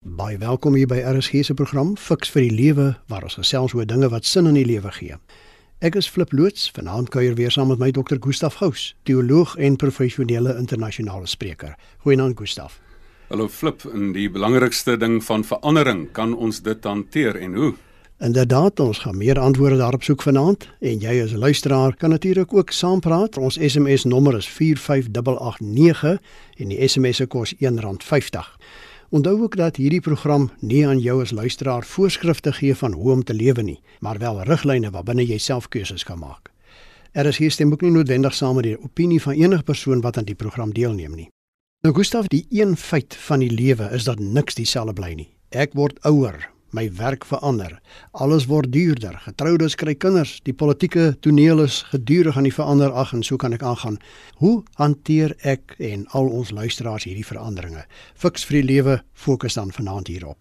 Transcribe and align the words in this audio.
Baie 0.00 0.38
welkom 0.38 0.74
hier 0.74 0.88
by 0.88 0.96
RSG 1.04 1.42
se 1.44 1.54
program 1.54 1.90
Fix 2.00 2.30
vir 2.32 2.46
die 2.46 2.54
Lewe 2.56 2.86
waar 3.12 3.26
ons 3.28 3.34
gesels 3.36 3.74
oor 3.76 3.84
dinge 3.84 4.08
wat 4.08 4.24
sin 4.24 4.46
in 4.48 4.56
die 4.56 4.64
lewe 4.64 4.88
gee. 4.96 5.18
Ek 5.84 5.98
is 6.00 6.08
Flip 6.08 6.32
loods, 6.32 6.70
vanaand 6.72 7.10
kuier 7.12 7.36
weer 7.36 7.52
saam 7.52 7.68
met 7.68 7.82
my 7.82 7.90
dokter 7.92 8.16
Gustaf 8.16 8.56
Gous, 8.62 8.94
teoloog 9.04 9.58
en 9.60 9.76
professionele 9.76 10.56
internasionale 10.56 11.28
spreker. 11.28 11.76
Goeienaand 12.00 12.38
Gustaf. 12.40 12.80
Hallo 13.28 13.48
Flip, 13.52 13.84
en 13.92 14.14
die 14.16 14.30
belangrikste 14.32 14.96
ding 14.96 15.20
van 15.24 15.44
verandering, 15.44 16.06
kan 16.16 16.32
ons 16.32 16.62
dit 16.64 16.88
hanteer 16.88 17.36
en 17.36 17.60
hoe? 17.60 17.74
Inderdaad, 18.24 18.80
ons 18.80 19.04
gaan 19.04 19.20
meer 19.20 19.38
antwoorde 19.38 19.82
daarop 19.84 20.02
soek 20.04 20.24
vanaand 20.24 20.64
en 20.80 21.04
jy 21.04 21.18
as 21.26 21.36
luisteraar 21.36 21.92
kan 21.96 22.16
natuurlik 22.16 22.54
ook 22.56 22.72
saampraat. 22.72 23.36
Ons 23.36 23.60
SMS 23.60 24.08
nommer 24.08 24.36
is 24.40 24.48
45889 24.48 26.16
en 26.56 26.72
die 26.72 26.88
SMS 26.88 27.20
se 27.20 27.28
kos 27.28 27.54
R1.50. 27.60 28.48
Onthou 29.10 29.42
ook 29.42 29.56
dat 29.56 29.76
hierdie 29.76 30.00
program 30.00 30.50
nie 30.60 30.84
aan 30.86 30.98
jou 31.02 31.16
as 31.22 31.32
luisteraar 31.34 31.82
voorskrifte 31.82 32.52
gee 32.52 32.74
van 32.74 32.92
hoe 32.92 33.10
om 33.10 33.24
te 33.24 33.34
lewe 33.34 33.62
nie, 33.62 33.80
maar 33.98 34.18
wel 34.18 34.42
riglyne 34.46 34.90
waarbinne 34.90 35.24
jy 35.26 35.38
self 35.38 35.66
keuses 35.68 36.04
kan 36.06 36.18
maak. 36.18 36.52
Er 37.12 37.26
is 37.26 37.40
hier 37.42 37.50
stem 37.50 37.72
ook 37.72 37.82
nie 37.82 37.90
noodwendig 37.90 38.34
saam 38.34 38.54
met 38.54 38.68
die 38.68 38.76
opinie 38.78 39.18
van 39.22 39.34
enige 39.34 39.66
persoon 39.66 40.00
wat 40.00 40.16
aan 40.16 40.28
die 40.28 40.38
program 40.38 40.70
deelneem 40.72 41.16
nie. 41.16 41.26
Nou 41.82 41.94
Gustaf, 41.94 42.28
die 42.30 42.46
een 42.50 42.76
feit 42.76 43.16
van 43.16 43.42
die 43.42 43.50
lewe 43.50 43.90
is 43.90 44.06
dat 44.06 44.18
niks 44.22 44.54
dieselfde 44.54 44.92
bly 44.92 45.12
nie. 45.18 45.28
Ek 45.48 45.74
word 45.74 45.98
ouer, 46.06 46.46
my 46.72 46.90
werk 46.98 47.24
verander. 47.24 47.80
Alles 48.12 48.46
word 48.46 48.72
duurder. 48.72 49.18
Getroudes 49.24 49.74
kry 49.74 49.94
kinders. 49.94 50.40
Die 50.46 50.54
politieke 50.54 51.16
toneel 51.20 51.64
is 51.64 51.82
gedurig 51.90 52.36
aan 52.36 52.48
die 52.48 52.54
verander. 52.54 52.92
Ag 52.92 53.12
en 53.12 53.22
so 53.22 53.36
kan 53.36 53.52
ek 53.52 53.62
aangaan. 53.62 53.98
Hoe 54.40 54.62
hanteer 54.80 55.36
ek 55.42 55.76
en 55.78 56.06
al 56.16 56.28
ons 56.28 56.50
luisteraars 56.50 57.04
hierdie 57.04 57.26
veranderinge? 57.26 57.84
Fiks 58.14 58.44
vir 58.44 58.60
die 58.60 58.66
lewe 58.74 59.02
fokus 59.12 59.54
dan 59.54 59.72
vanaand 59.72 60.08
hierop. 60.08 60.38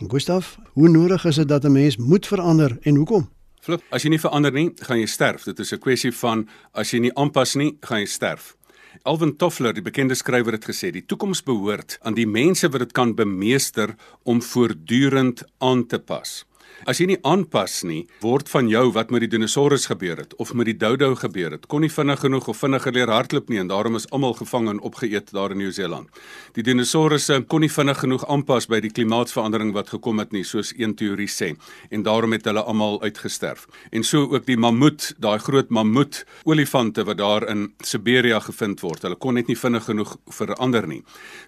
En 0.00 0.08
Gustaf, 0.10 0.56
hoe 0.72 0.88
nodig 0.88 1.24
is 1.24 1.36
dit 1.36 1.48
dat 1.48 1.64
'n 1.64 1.72
mens 1.72 1.96
moet 1.96 2.26
verander 2.26 2.78
en 2.82 2.96
hoekom? 2.96 3.28
Flip, 3.60 3.82
as 3.90 4.02
jy 4.02 4.08
nie 4.08 4.20
verander 4.20 4.52
nie, 4.52 4.70
gaan 4.80 4.98
jy 4.98 5.06
sterf. 5.06 5.44
Dit 5.44 5.58
is 5.58 5.72
'n 5.72 5.78
kwessie 5.78 6.12
van 6.12 6.48
as 6.72 6.90
jy 6.90 6.98
nie 6.98 7.14
aanpas 7.14 7.54
nie, 7.54 7.76
gaan 7.80 8.00
jy 8.00 8.06
sterf. 8.06 8.56
Alvin 9.02 9.32
Toffler, 9.36 9.72
die 9.72 9.80
bekende 9.80 10.12
skrywer 10.12 10.58
het 10.58 10.66
gesê, 10.68 10.90
die 10.92 11.06
toekoms 11.08 11.40
behoort 11.46 11.96
aan 12.04 12.18
die 12.18 12.26
mense 12.28 12.68
wat 12.68 12.82
dit 12.84 12.90
kan 12.92 13.14
bemeester 13.16 13.94
om 14.28 14.42
voortdurend 14.44 15.40
aan 15.64 15.86
te 15.88 15.96
pas. 15.98 16.42
As 16.88 16.96
jy 16.96 17.10
nie 17.10 17.18
aanpas 17.28 17.82
nie, 17.84 18.06
word 18.24 18.48
van 18.48 18.68
jou 18.70 18.86
wat 18.94 19.10
met 19.12 19.20
die 19.20 19.28
dinosourus 19.34 19.84
gebeur 19.90 20.22
het 20.22 20.32
of 20.40 20.54
met 20.56 20.64
die 20.70 20.76
dodo 20.80 21.10
gebeur 21.18 21.52
het. 21.52 21.66
Kon 21.68 21.84
nie 21.84 21.92
vinnig 21.92 22.22
genoeg 22.22 22.46
of 22.48 22.56
vinnig 22.62 22.86
geleer 22.86 23.12
hardloop 23.12 23.50
nie 23.52 23.60
en 23.60 23.68
daarom 23.68 23.98
is 23.98 24.06
almal 24.16 24.32
gevang 24.38 24.70
en 24.72 24.80
opgeëet 24.80 25.28
daar 25.36 25.52
in 25.52 25.60
Nieu-Seeland. 25.60 26.08
Die 26.56 26.64
dinosourusse 26.64 27.42
kon 27.52 27.60
nie 27.60 27.68
vinnig 27.68 28.00
genoeg 28.00 28.24
aanpas 28.32 28.68
by 28.72 28.80
die 28.80 28.92
klimaatsverandering 28.96 29.74
wat 29.76 29.92
gekom 29.92 30.22
het 30.24 30.32
nie, 30.32 30.44
soos 30.48 30.72
een 30.78 30.96
teorie 30.96 31.28
sê, 31.28 31.50
en 31.92 32.06
daarom 32.06 32.32
het 32.32 32.48
hulle 32.48 32.64
almal 32.64 32.96
uitgesterf. 33.04 33.66
En 33.92 34.06
so 34.06 34.30
ook 34.32 34.48
die 34.48 34.56
mammoet, 34.56 35.12
daai 35.20 35.38
groot 35.38 35.68
mammoet 35.68 36.24
olifante 36.48 37.04
wat 37.04 37.20
daar 37.20 37.48
in 37.52 37.68
Siberia 37.84 38.40
gevind 38.40 38.80
word. 38.80 39.04
Hulle 39.04 39.20
kon 39.20 39.36
net 39.36 39.52
nie 39.52 39.58
vinnig 39.58 39.84
genoeg 39.84 40.16
verander 40.32 40.88
nie. 40.88 41.02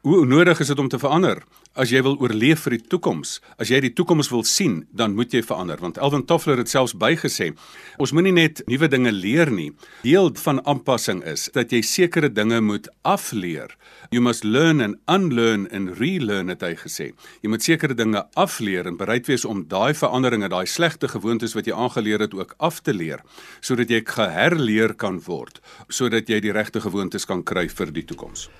Hoe 0.04 0.26
nodig 0.28 0.60
is 0.60 0.74
dit 0.74 0.78
om 0.78 0.92
te 0.92 1.00
verander? 1.00 1.40
As 1.72 1.88
jy 1.88 2.02
wil 2.04 2.18
oorleef 2.20 2.66
vir 2.66 2.74
die 2.76 2.84
toekoms, 2.92 3.38
as 3.56 3.70
jy 3.72 3.78
die 3.80 3.94
toekoms 3.96 4.28
wil 4.28 4.42
sien, 4.44 4.82
dan 4.92 5.14
moet 5.16 5.32
jy 5.32 5.40
verander 5.40 5.80
want 5.80 5.96
Elvin 5.96 6.26
Toffler 6.28 6.60
het 6.60 6.68
selfs 6.68 6.92
bygesê 6.92 7.54
ons 7.96 8.12
moenie 8.12 8.34
net 8.36 8.60
nuwe 8.68 8.90
dinge 8.92 9.08
leer 9.08 9.48
nie. 9.48 9.70
Deel 10.04 10.28
van 10.44 10.60
aanpassing 10.68 11.22
is 11.24 11.46
dat 11.56 11.72
jy 11.72 11.80
sekere 11.80 12.28
dinge 12.28 12.60
moet 12.60 12.90
afleer. 13.08 13.72
You 14.12 14.20
must 14.20 14.44
learn 14.44 14.84
and 14.84 14.98
unlearn 15.08 15.64
and 15.72 15.96
relearn 15.96 16.52
het 16.52 16.60
hy 16.60 16.74
gesê. 16.76 17.12
Jy 17.40 17.54
moet 17.54 17.64
sekere 17.64 17.96
dinge 17.96 18.20
afleer 18.36 18.90
en 18.90 19.00
bereid 19.00 19.32
wees 19.32 19.48
om 19.48 19.64
daai 19.64 19.96
veranderinge 19.96 20.52
daai 20.52 20.68
slegte 20.68 21.08
gewoontes 21.08 21.56
wat 21.56 21.70
jy 21.70 21.72
aangeleer 21.72 22.26
het 22.26 22.36
ook 22.36 22.52
af 22.60 22.82
te 22.84 22.92
leer 22.92 23.24
sodat 23.64 23.88
jy 23.88 24.02
geherleer 24.04 24.92
kan 24.98 25.22
word 25.24 25.62
sodat 25.88 26.28
jy 26.28 26.42
die 26.44 26.52
regte 26.52 26.82
gewoontes 26.84 27.24
kan 27.28 27.40
kry 27.46 27.64
vir 27.72 27.92
die 27.94 28.04
toekoms 28.12 28.50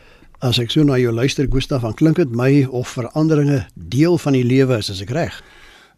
As 0.43 0.59
ek 0.59 0.73
so 0.75 0.83
na 0.83 0.97
jou 0.99 1.13
luister 1.15 1.47
Gustaf, 1.47 1.85
dan 1.87 1.93
klink 1.95 2.17
dit 2.19 2.33
my 2.35 2.65
of 2.75 2.91
veranderinge 2.97 3.61
deel 3.79 4.17
van 4.19 4.35
die 4.35 4.43
lewe 4.43 4.81
is, 4.83 4.89
as 4.91 4.99
ek 5.05 5.13
reg. 5.15 5.37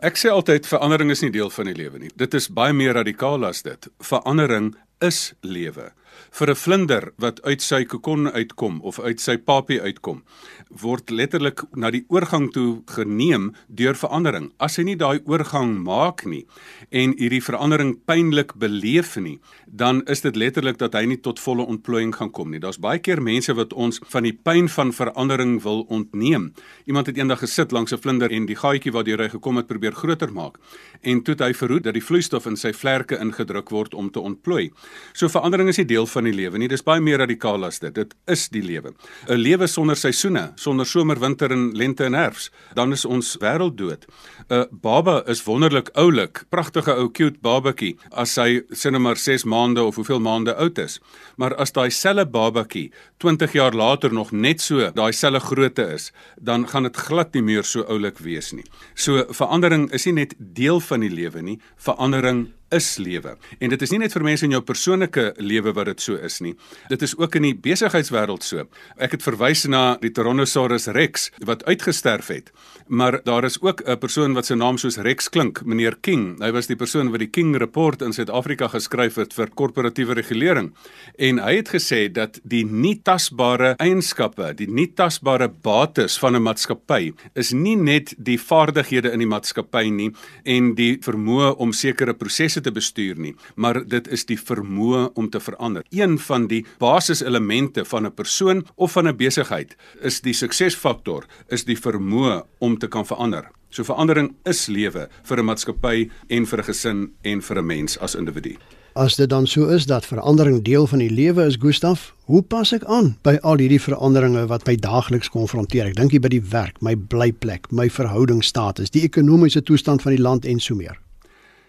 Ek 0.05 0.21
sê 0.21 0.29
altyd 0.29 0.69
verandering 0.69 1.09
is 1.15 1.23
nie 1.25 1.31
deel 1.33 1.49
van 1.49 1.71
die 1.71 1.77
lewe 1.79 2.03
nie. 2.03 2.11
Dit 2.21 2.37
is 2.37 2.51
baie 2.53 2.75
meer 2.77 2.93
radikaal 2.99 3.47
as 3.49 3.63
dit. 3.65 3.89
Verandering 4.05 4.75
is 5.01 5.31
lewe. 5.41 5.95
Vir 6.31 6.51
'n 6.51 6.55
vlinder 6.55 7.13
wat 7.19 7.43
uit 7.43 7.63
sy 7.63 7.85
kokon 7.85 8.29
uitkom 8.29 8.81
of 8.83 9.01
uit 9.01 9.21
sy 9.21 9.37
papie 9.37 9.81
uitkom, 9.81 10.23
word 10.71 11.11
letterlik 11.11 11.63
na 11.77 11.91
die 11.91 12.05
oorgang 12.09 12.53
toe 12.53 12.83
geneem 12.87 13.55
deur 13.69 13.95
verandering. 13.95 14.53
As 14.59 14.77
hy 14.77 14.83
nie 14.83 14.97
daai 14.97 15.21
oorgang 15.27 15.83
maak 15.85 16.25
nie 16.27 16.47
en 16.91 17.15
hierdie 17.19 17.43
verandering 17.43 17.99
pynlik 18.07 18.55
beleef 18.55 19.17
nie, 19.17 19.39
dan 19.67 20.03
is 20.07 20.21
dit 20.21 20.37
letterlik 20.37 20.79
dat 20.79 20.95
hy 20.95 21.05
nie 21.07 21.21
tot 21.21 21.41
volle 21.41 21.63
ontplooiing 21.67 22.15
gaan 22.15 22.31
kom 22.31 22.51
nie. 22.51 22.61
Daar's 22.61 22.81
baie 22.81 22.99
keer 22.99 23.23
mense 23.23 23.55
wat 23.55 23.73
ons 23.73 24.01
van 24.05 24.23
die 24.23 24.33
pyn 24.33 24.69
van 24.69 24.93
verandering 24.93 25.63
wil 25.63 25.87
ontneem. 25.89 26.53
Iemand 26.87 27.07
het 27.07 27.17
eendag 27.17 27.39
gesit 27.39 27.73
langs 27.73 27.93
'n 27.93 27.99
vlinder 27.99 28.31
en 28.31 28.47
die 28.47 28.57
gaatjie 28.57 28.93
waardeur 28.93 29.19
hy 29.19 29.29
gekom 29.29 29.57
het 29.57 29.67
probeer 29.67 29.93
groter 29.93 30.33
maak 30.33 30.59
en 31.05 31.23
toe 31.23 31.35
het 31.35 31.45
hy 31.47 31.53
verhoed 31.57 31.85
dat 31.85 31.95
die 31.97 32.05
vloeistof 32.05 32.47
in 32.51 32.57
sy 32.57 32.73
vlerke 32.73 33.19
ingedruk 33.21 33.71
word 33.71 33.95
om 33.95 34.11
te 34.11 34.21
ontplooi. 34.21 34.71
So 35.13 35.29
verandering 35.29 35.69
is 35.69 35.79
nie 35.81 35.89
deel 35.89 36.07
van 36.11 36.29
die 36.29 36.35
lewe 36.35 36.59
nie. 36.59 36.69
Dis 36.69 36.85
baie 36.85 37.03
meer 37.05 37.19
radikaal 37.23 37.65
as 37.69 37.81
dit. 37.83 37.95
Dit 37.95 38.15
is 38.31 38.49
die 38.49 38.63
lewe. 38.63 38.95
'n 39.29 39.39
Lewe 39.39 39.67
sonder 39.67 39.97
seisoene, 39.97 40.53
sonder 40.57 40.87
somer, 40.87 41.21
winter 41.21 41.53
en 41.53 41.73
lente 41.73 42.05
en 42.05 42.15
herfs, 42.15 42.51
dan 42.75 42.93
is 42.93 43.05
ons 43.05 43.37
wêreld 43.41 43.77
dood. 43.77 44.07
'n 44.51 44.67
Baba 44.71 45.23
is 45.27 45.45
wonderlik 45.45 45.91
oulik, 45.95 46.45
pragtige 46.51 46.95
ou 46.95 47.09
cute 47.09 47.39
babatjie 47.41 47.97
as 48.13 48.37
hy 48.37 48.63
sinne 48.71 48.99
maar 48.99 49.17
6 49.17 49.45
maande 49.45 49.83
of 49.83 49.97
hoeveel 49.97 50.21
maande 50.21 50.55
oud 50.55 50.79
is. 50.79 51.01
Maar 51.37 51.55
as 51.57 51.73
daai 51.73 51.91
selle 51.91 52.27
babatjie 52.27 52.91
20 53.19 53.53
jaar 53.53 53.73
later 53.73 54.13
nog 54.13 54.33
net 54.33 54.61
so 54.61 54.91
daai 54.95 55.13
selle 55.13 55.41
grootte 55.41 55.87
is, 55.95 56.13
dan 56.41 56.69
gaan 56.69 56.83
dit 56.83 56.97
glad 56.97 57.35
nie 57.35 57.43
meer 57.43 57.65
so 57.65 57.83
oulik 57.89 58.19
wees 58.19 58.53
nie. 58.53 58.65
So 58.95 59.25
verandering 59.31 59.91
is 59.93 60.05
nie 60.07 60.13
net 60.13 60.35
deel 60.39 60.81
van 60.81 60.94
die 61.01 61.11
lewe 61.11 61.43
nie, 61.43 61.59
verandering 61.77 62.53
is 62.71 62.97
lewe. 62.97 63.37
En 63.59 63.71
dit 63.71 63.83
is 63.83 63.91
nie 63.91 63.99
net 63.99 64.13
vir 64.13 64.25
mense 64.27 64.45
in 64.47 64.55
jou 64.55 64.63
persoonlike 64.65 65.33
lewe 65.39 65.73
wat 65.77 65.87
dit 65.87 66.01
so 66.01 66.17
is 66.17 66.41
nie. 66.41 66.55
Dit 66.89 67.03
is 67.03 67.17
ook 67.19 67.37
in 67.39 67.49
die 67.49 67.55
besigheidswêreld 67.55 68.43
so. 68.43 68.67
Ek 68.97 69.17
het 69.17 69.23
verwys 69.23 69.65
na 69.71 69.97
die 70.03 70.13
Tyrannosaurus 70.15 70.89
Rex 70.97 71.31
wat 71.45 71.65
uitgesterf 71.65 72.31
het. 72.33 72.53
Maar 72.87 73.21
daar 73.25 73.45
is 73.45 73.61
ook 73.61 73.83
'n 73.87 73.99
persoon 73.99 74.35
wat 74.35 74.47
sy 74.47 74.55
naam 74.55 74.79
soos 74.79 74.97
Rex 74.97 75.29
klink, 75.29 75.65
meneer 75.65 75.97
King. 76.01 76.39
Hy 76.41 76.51
was 76.53 76.67
die 76.67 76.77
persoon 76.77 77.11
wat 77.11 77.21
die 77.21 77.31
King 77.31 77.57
Report 77.57 78.03
in 78.03 78.13
Suid-Afrika 78.13 78.69
geskryf 78.69 79.15
het 79.15 79.33
vir 79.35 79.49
korporatiewe 79.55 80.15
regulering. 80.15 80.75
En 81.19 81.39
hy 81.39 81.57
het 81.57 81.69
gesê 81.69 82.13
dat 82.13 82.41
die 82.43 82.65
nie 82.65 83.01
tasbare 83.03 83.75
eienskappe, 83.79 84.55
die 84.55 84.69
nie 84.69 84.93
tasbare 84.95 85.49
bates 85.49 86.19
van 86.19 86.37
'n 86.37 86.43
maatskappy 86.43 87.13
is 87.35 87.53
nie 87.53 87.77
net 87.77 88.15
die 88.19 88.39
vaardighede 88.39 89.13
in 89.13 89.19
die 89.19 89.27
maatskappy 89.27 89.91
nie 89.91 90.13
en 90.45 90.75
die 90.75 90.99
vermoë 90.99 91.57
om 91.57 91.73
sekere 91.73 92.15
prosesse 92.15 92.54
te 92.61 92.73
bestuur 92.73 93.19
nie, 93.19 93.35
maar 93.55 93.85
dit 93.89 94.09
is 94.09 94.25
die 94.25 94.39
vermoë 94.39 95.13
om 95.15 95.31
te 95.31 95.41
verander. 95.41 95.85
Een 95.91 96.19
van 96.19 96.47
die 96.47 96.65
basiselemente 96.79 97.85
van 97.85 98.07
'n 98.07 98.15
persoon 98.15 98.67
of 98.75 98.93
van 98.93 99.09
'n 99.09 99.17
besigheid 99.17 99.77
is 100.01 100.21
die 100.21 100.35
suksesfaktor 100.35 101.27
is 101.49 101.65
die 101.65 101.79
vermoë 101.79 102.43
om 102.59 102.79
te 102.79 102.89
kan 102.89 103.07
verander. 103.07 103.51
So 103.71 103.83
verandering 103.83 104.35
is 104.45 104.67
lewe 104.67 105.09
vir 105.23 105.39
'n 105.39 105.45
maatskappy 105.45 106.11
en 106.29 106.47
vir 106.47 106.59
'n 106.59 106.65
gesin 106.65 107.11
en 107.23 107.43
vir 107.43 107.59
'n 107.59 107.67
mens 107.67 107.99
as 107.99 108.15
individu. 108.15 108.57
As 108.95 109.17
dit 109.17 109.29
dan 109.29 109.47
so 109.47 109.67
is 109.67 109.87
dat 109.87 110.07
verandering 110.07 110.63
deel 110.63 110.87
van 110.87 110.99
die 110.99 111.11
lewe 111.11 111.45
is, 111.45 111.57
Gustaf, 111.59 112.15
hoe 112.25 112.43
pas 112.43 112.73
ek 112.73 112.85
aan 112.85 113.17
by 113.27 113.39
al 113.43 113.59
hierdie 113.59 113.81
veranderinge 113.83 114.47
wat 114.47 114.67
my 114.67 114.77
daagliks 114.77 115.33
konfronteer? 115.35 115.87
Ek 115.91 115.97
dink 115.99 116.15
hier 116.15 116.23
by 116.23 116.31
die 116.31 116.45
werk, 116.53 116.79
my 116.81 116.95
blyplek, 116.95 117.67
my 117.73 117.89
verhoudingsstatus, 117.91 118.95
die 118.95 119.03
ekonomiese 119.03 119.63
toestand 119.63 120.03
van 120.03 120.15
die 120.15 120.23
land 120.23 120.47
en 120.47 120.63
so 120.63 120.79
meer. 120.79 121.04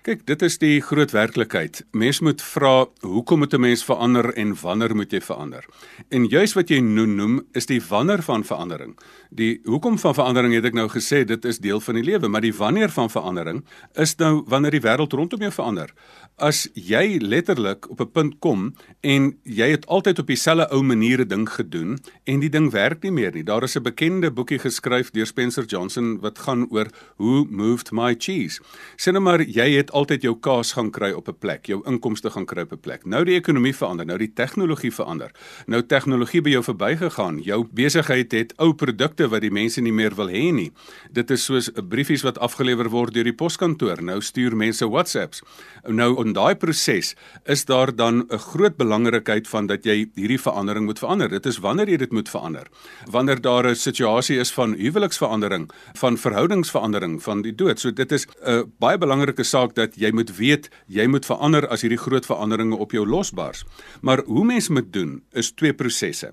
Kyk, 0.05 0.19
dit 0.29 0.43
is 0.45 0.59
die 0.61 0.75
groot 0.85 1.09
werklikheid. 1.15 1.79
Mens 1.97 2.19
moet 2.21 2.41
vra, 2.45 2.85
hoekom 3.01 3.39
moet 3.41 3.53
'n 3.53 3.59
mens 3.59 3.83
verander 3.83 4.33
en 4.37 4.53
wanneer 4.61 4.95
moet 4.95 5.11
jy 5.11 5.21
verander? 5.21 5.65
En 6.09 6.27
juis 6.29 6.53
wat 6.53 6.69
jy 6.69 6.79
noem, 6.79 7.15
noem 7.15 7.41
is 7.53 7.65
die 7.65 7.81
wanneer 7.81 8.21
van 8.21 8.43
verandering. 8.43 8.99
Die 9.29 9.61
hoekom 9.63 9.97
van 9.97 10.13
verandering 10.13 10.53
het 10.53 10.65
ek 10.65 10.73
nou 10.73 10.87
gesê 10.87 11.25
dit 11.25 11.45
is 11.45 11.57
deel 11.57 11.79
van 11.79 11.95
die 11.95 12.03
lewe, 12.03 12.27
maar 12.27 12.41
die 12.41 12.53
wanneer 12.53 12.89
van 12.89 13.09
verandering 13.09 13.65
is 13.95 14.15
nou 14.17 14.43
wanneer 14.47 14.71
die 14.71 14.81
wêreld 14.81 15.13
rondom 15.13 15.39
jou 15.39 15.51
verander. 15.51 15.89
As 16.37 16.69
jy 16.73 17.17
letterlik 17.21 17.89
op 17.89 17.99
'n 18.01 18.11
punt 18.11 18.39
kom 18.39 18.75
en 19.01 19.37
jy 19.43 19.69
het 19.71 19.87
altyd 19.87 20.19
op 20.19 20.27
dieselfde 20.27 20.69
ou 20.69 20.83
maniere 20.83 21.25
ding 21.25 21.49
gedoen 21.49 21.97
en 22.25 22.39
die 22.39 22.49
ding 22.49 22.71
werk 22.71 23.01
nie 23.03 23.11
meer 23.11 23.33
nie. 23.33 23.43
Daar 23.43 23.63
is 23.63 23.75
'n 23.75 23.81
bekende 23.81 24.31
boekie 24.31 24.59
geskryf 24.59 25.11
deur 25.11 25.25
Spencer 25.25 25.65
Johnson 25.65 26.19
wat 26.19 26.39
gaan 26.39 26.67
oor 26.69 26.87
Who 27.17 27.45
Moved 27.49 27.91
My 27.91 28.15
Cheese. 28.17 28.61
Sien 28.95 29.13
nou 29.13 29.23
maar 29.23 29.41
jy 29.41 29.75
het 29.75 29.93
altyd 29.95 30.25
jou 30.27 30.33
kaas 30.43 30.73
gaan 30.75 30.91
kry 30.91 31.11
op 31.15 31.29
'n 31.29 31.37
plek, 31.39 31.67
jou 31.67 31.81
inkomste 31.87 32.29
gaan 32.29 32.45
kry 32.45 32.61
op 32.61 32.73
'n 32.73 32.79
plek. 32.79 33.05
Nou 33.05 33.23
die 33.23 33.35
ekonomie 33.35 33.75
verander, 33.75 34.05
nou 34.05 34.17
die 34.17 34.33
tegnologie 34.33 34.91
verander. 34.91 35.31
Nou 35.67 35.81
tegnologie 35.81 36.41
by 36.41 36.49
jou 36.49 36.63
verbygegaan. 36.63 37.41
Jou 37.43 37.67
besigheid 37.71 38.31
het 38.31 38.53
ou 38.57 38.73
produkte 38.73 39.27
wat 39.29 39.41
die 39.41 39.51
mense 39.51 39.81
nie 39.81 39.93
meer 39.93 40.15
wil 40.15 40.27
hê 40.27 40.53
nie. 40.53 40.71
Dit 41.11 41.31
is 41.31 41.45
soos 41.45 41.69
briefies 41.89 42.23
wat 42.23 42.37
afgelewer 42.39 42.89
word 42.89 43.13
deur 43.13 43.23
die 43.23 43.33
poskantoor. 43.33 44.01
Nou 44.01 44.21
stuur 44.21 44.55
mense 44.55 44.89
WhatsApps. 44.89 45.41
Nou 45.87 46.25
in 46.25 46.33
daai 46.33 46.55
proses 46.55 47.15
is 47.45 47.65
daar 47.65 47.95
dan 47.95 48.27
'n 48.29 48.37
groot 48.37 48.77
belangrikheid 48.77 49.47
van 49.47 49.67
dat 49.67 49.85
jy 49.85 50.09
hierdie 50.15 50.41
verandering 50.41 50.85
moet 50.85 50.99
verander. 50.99 51.29
Dit 51.29 51.45
is 51.45 51.59
wanneer 51.59 51.89
jy 51.89 51.97
dit 51.97 52.11
moet 52.11 52.29
verander. 52.29 52.67
Wanneer 53.11 53.41
daar 53.41 53.67
'n 53.69 53.75
situasie 53.75 54.39
is 54.39 54.51
van 54.51 54.73
huweliksverandering, 54.73 55.69
van 55.93 56.17
verhoudingsverandering, 56.17 57.23
van 57.23 57.41
die 57.41 57.55
dood. 57.55 57.79
So 57.79 57.91
dit 57.91 58.11
is 58.11 58.27
'n 58.45 58.71
baie 58.79 58.97
belangrike 58.97 59.43
saak 59.43 59.75
dat 59.75 59.84
jy 59.93 60.09
moet 60.11 60.31
weet 60.37 60.69
jy 60.89 61.05
moet 61.07 61.25
verander 61.25 61.67
as 61.69 61.85
hierdie 61.85 62.01
groot 62.01 62.25
veranderinge 62.25 62.77
op 62.81 62.91
jou 62.91 63.05
losbars. 63.05 63.61
Maar 64.01 64.23
hoe 64.25 64.45
mens 64.45 64.69
moet 64.73 64.89
doen 64.93 65.21
is 65.31 65.53
twee 65.53 65.73
prosesse. 65.73 66.31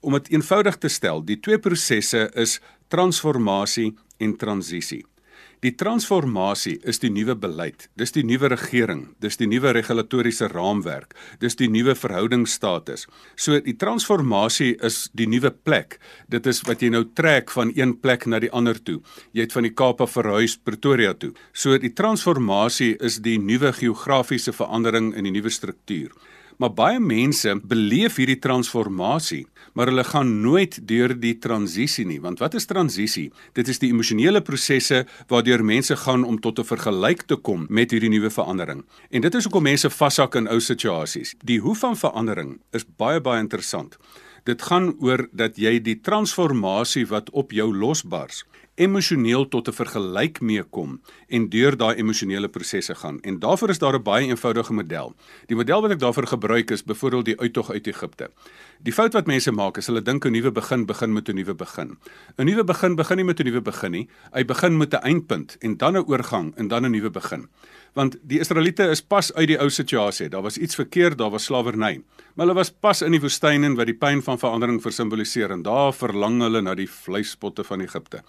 Om 0.00 0.12
dit 0.12 0.28
eenvoudig 0.36 0.76
te 0.76 0.88
stel, 0.88 1.24
die 1.24 1.40
twee 1.40 1.58
prosesse 1.58 2.28
is 2.34 2.60
transformasie 2.92 3.94
en 4.18 4.36
transisie. 4.36 5.04
Die 5.60 5.74
transformasie 5.76 6.78
is 6.88 7.02
die 7.02 7.10
nuwe 7.12 7.34
beleid. 7.36 7.90
Dis 8.00 8.14
die 8.16 8.22
nuwe 8.24 8.48
regering, 8.48 9.02
dis 9.20 9.36
die 9.36 9.48
nuwe 9.50 9.74
regulatoriese 9.76 10.48
raamwerk, 10.48 11.12
dis 11.42 11.58
die 11.60 11.68
nuwe 11.68 11.92
verhoudingsstatus. 12.00 13.04
So 13.36 13.58
die 13.60 13.74
transformasie 13.76 14.70
is 14.80 15.02
die 15.12 15.28
nuwe 15.28 15.50
plek. 15.52 15.98
Dit 16.32 16.48
is 16.48 16.62
wat 16.64 16.80
jy 16.80 16.88
nou 16.94 17.04
trek 17.12 17.52
van 17.52 17.74
een 17.76 17.92
plek 18.00 18.24
na 18.24 18.40
die 18.40 18.48
ander 18.56 18.80
toe. 18.80 19.02
Jy 19.36 19.44
het 19.44 19.56
van 19.58 19.68
die 19.68 19.74
Kaap 19.76 20.00
af 20.00 20.16
verhuis 20.16 20.56
Pretoria 20.56 21.12
toe. 21.12 21.34
So 21.52 21.76
die 21.76 21.92
transformasie 21.92 22.94
is 22.96 23.20
die 23.20 23.36
nuwe 23.36 23.74
geografiese 23.76 24.56
verandering 24.56 25.12
in 25.12 25.28
die 25.28 25.36
nuwe 25.36 25.52
struktuur. 25.52 26.16
Maar 26.60 26.74
baie 26.76 26.98
mense 27.00 27.54
beleef 27.64 28.18
hierdie 28.20 28.36
transformasie, 28.36 29.46
maar 29.72 29.88
hulle 29.88 30.02
gaan 30.04 30.32
nooit 30.42 30.74
deur 30.88 31.14
die 31.16 31.38
transisie 31.40 32.04
nie, 32.04 32.18
want 32.20 32.42
wat 32.42 32.52
is 32.58 32.68
transisie? 32.68 33.30
Dit 33.56 33.70
is 33.72 33.80
die 33.80 33.88
emosionele 33.88 34.42
prosesse 34.44 35.06
waardeur 35.32 35.64
mense 35.64 35.96
gaan 36.02 36.26
om 36.28 36.36
tot 36.36 36.60
'n 36.60 36.68
vergelyk 36.72 37.22
te 37.22 37.36
kom 37.36 37.64
met 37.70 37.90
hierdie 37.90 38.12
nuwe 38.12 38.30
verandering. 38.30 38.84
En 39.10 39.20
dit 39.20 39.34
is 39.34 39.44
hoekom 39.44 39.62
mense 39.62 39.90
vashak 39.90 40.34
in 40.34 40.48
ou 40.48 40.60
situasies. 40.60 41.34
Die 41.44 41.60
hoe 41.60 41.74
van 41.74 41.96
verandering 41.96 42.60
is 42.72 42.84
baie 42.96 43.20
baie 43.20 43.40
interessant. 43.40 43.96
Dit 44.44 44.62
gaan 44.62 44.94
oor 45.00 45.28
dat 45.32 45.56
jy 45.56 45.80
die 45.80 46.00
transformasie 46.00 47.06
wat 47.06 47.30
op 47.30 47.52
jou 47.52 47.76
losbars 47.76 48.44
emosioneel 48.80 49.48
tot 49.48 49.68
'n 49.68 49.72
vergelyk 49.72 50.40
mee 50.40 50.62
kom 50.62 51.00
en 51.28 51.48
deur 51.48 51.76
daai 51.76 51.94
emosionele 51.96 52.48
prosesse 52.48 52.94
gaan. 52.94 53.20
En 53.20 53.38
daarvoor 53.38 53.68
is 53.68 53.78
daar 53.78 53.94
'n 53.94 54.02
baie 54.02 54.26
eenvoudige 54.26 54.72
model. 54.72 55.14
Die 55.46 55.56
model 55.56 55.80
wat 55.80 55.90
ek 55.90 55.98
daarvoor 55.98 56.26
gebruik 56.26 56.70
is 56.70 56.84
byvoorbeeld 56.84 57.24
die 57.24 57.40
uittog 57.40 57.70
uit 57.70 57.86
Egipte. 57.86 58.30
Die 58.82 58.92
fout 58.92 59.12
wat 59.12 59.26
mense 59.26 59.52
maak 59.52 59.76
is 59.76 59.86
hulle 59.86 60.02
dink 60.02 60.24
'n 60.24 60.32
nuwe 60.32 60.52
begin 60.52 60.86
begin 60.86 61.12
met 61.12 61.28
'n 61.28 61.34
nuwe 61.34 61.54
begin. 61.54 61.98
'n 62.36 62.44
Nuwe 62.44 62.64
begin 62.64 62.94
begin 62.94 63.16
nie 63.16 63.24
met 63.24 63.40
'n 63.40 63.44
nuwe 63.44 63.60
begin 63.60 63.90
nie. 63.90 64.08
Hy 64.32 64.44
begin 64.44 64.76
met 64.76 64.94
'n 64.94 65.02
eindpunt 65.02 65.56
en 65.58 65.76
dan 65.76 65.96
'n 65.96 66.04
oorgang 66.06 66.54
en 66.56 66.68
dan 66.68 66.84
'n 66.84 66.90
nuwe 66.90 67.10
begin 67.10 67.48
want 67.94 68.16
die 68.22 68.40
Israeliete 68.40 68.86
is 68.90 69.02
pas 69.02 69.32
uit 69.34 69.48
die 69.48 69.58
ou 69.58 69.68
situasie. 69.70 70.28
Daar 70.28 70.42
was 70.42 70.58
iets 70.58 70.78
verkeerd, 70.78 71.18
daar 71.18 71.30
was 71.30 71.44
slawerny. 71.44 72.02
Maar 72.34 72.46
hulle 72.46 72.58
was 72.60 72.70
pas 72.70 73.02
in 73.02 73.12
die 73.12 73.20
woestyn 73.20 73.64
en 73.66 73.74
wat 73.78 73.90
die 73.90 73.96
pyn 73.98 74.22
van 74.22 74.38
verandering 74.38 74.78
versimboliseer 74.82 75.50
en 75.50 75.64
daar 75.66 75.92
verlang 75.96 76.40
hulle 76.44 76.62
na 76.62 76.74
die 76.78 76.88
vleispotte 76.90 77.64
van 77.66 77.82
Egipte. 77.84 78.22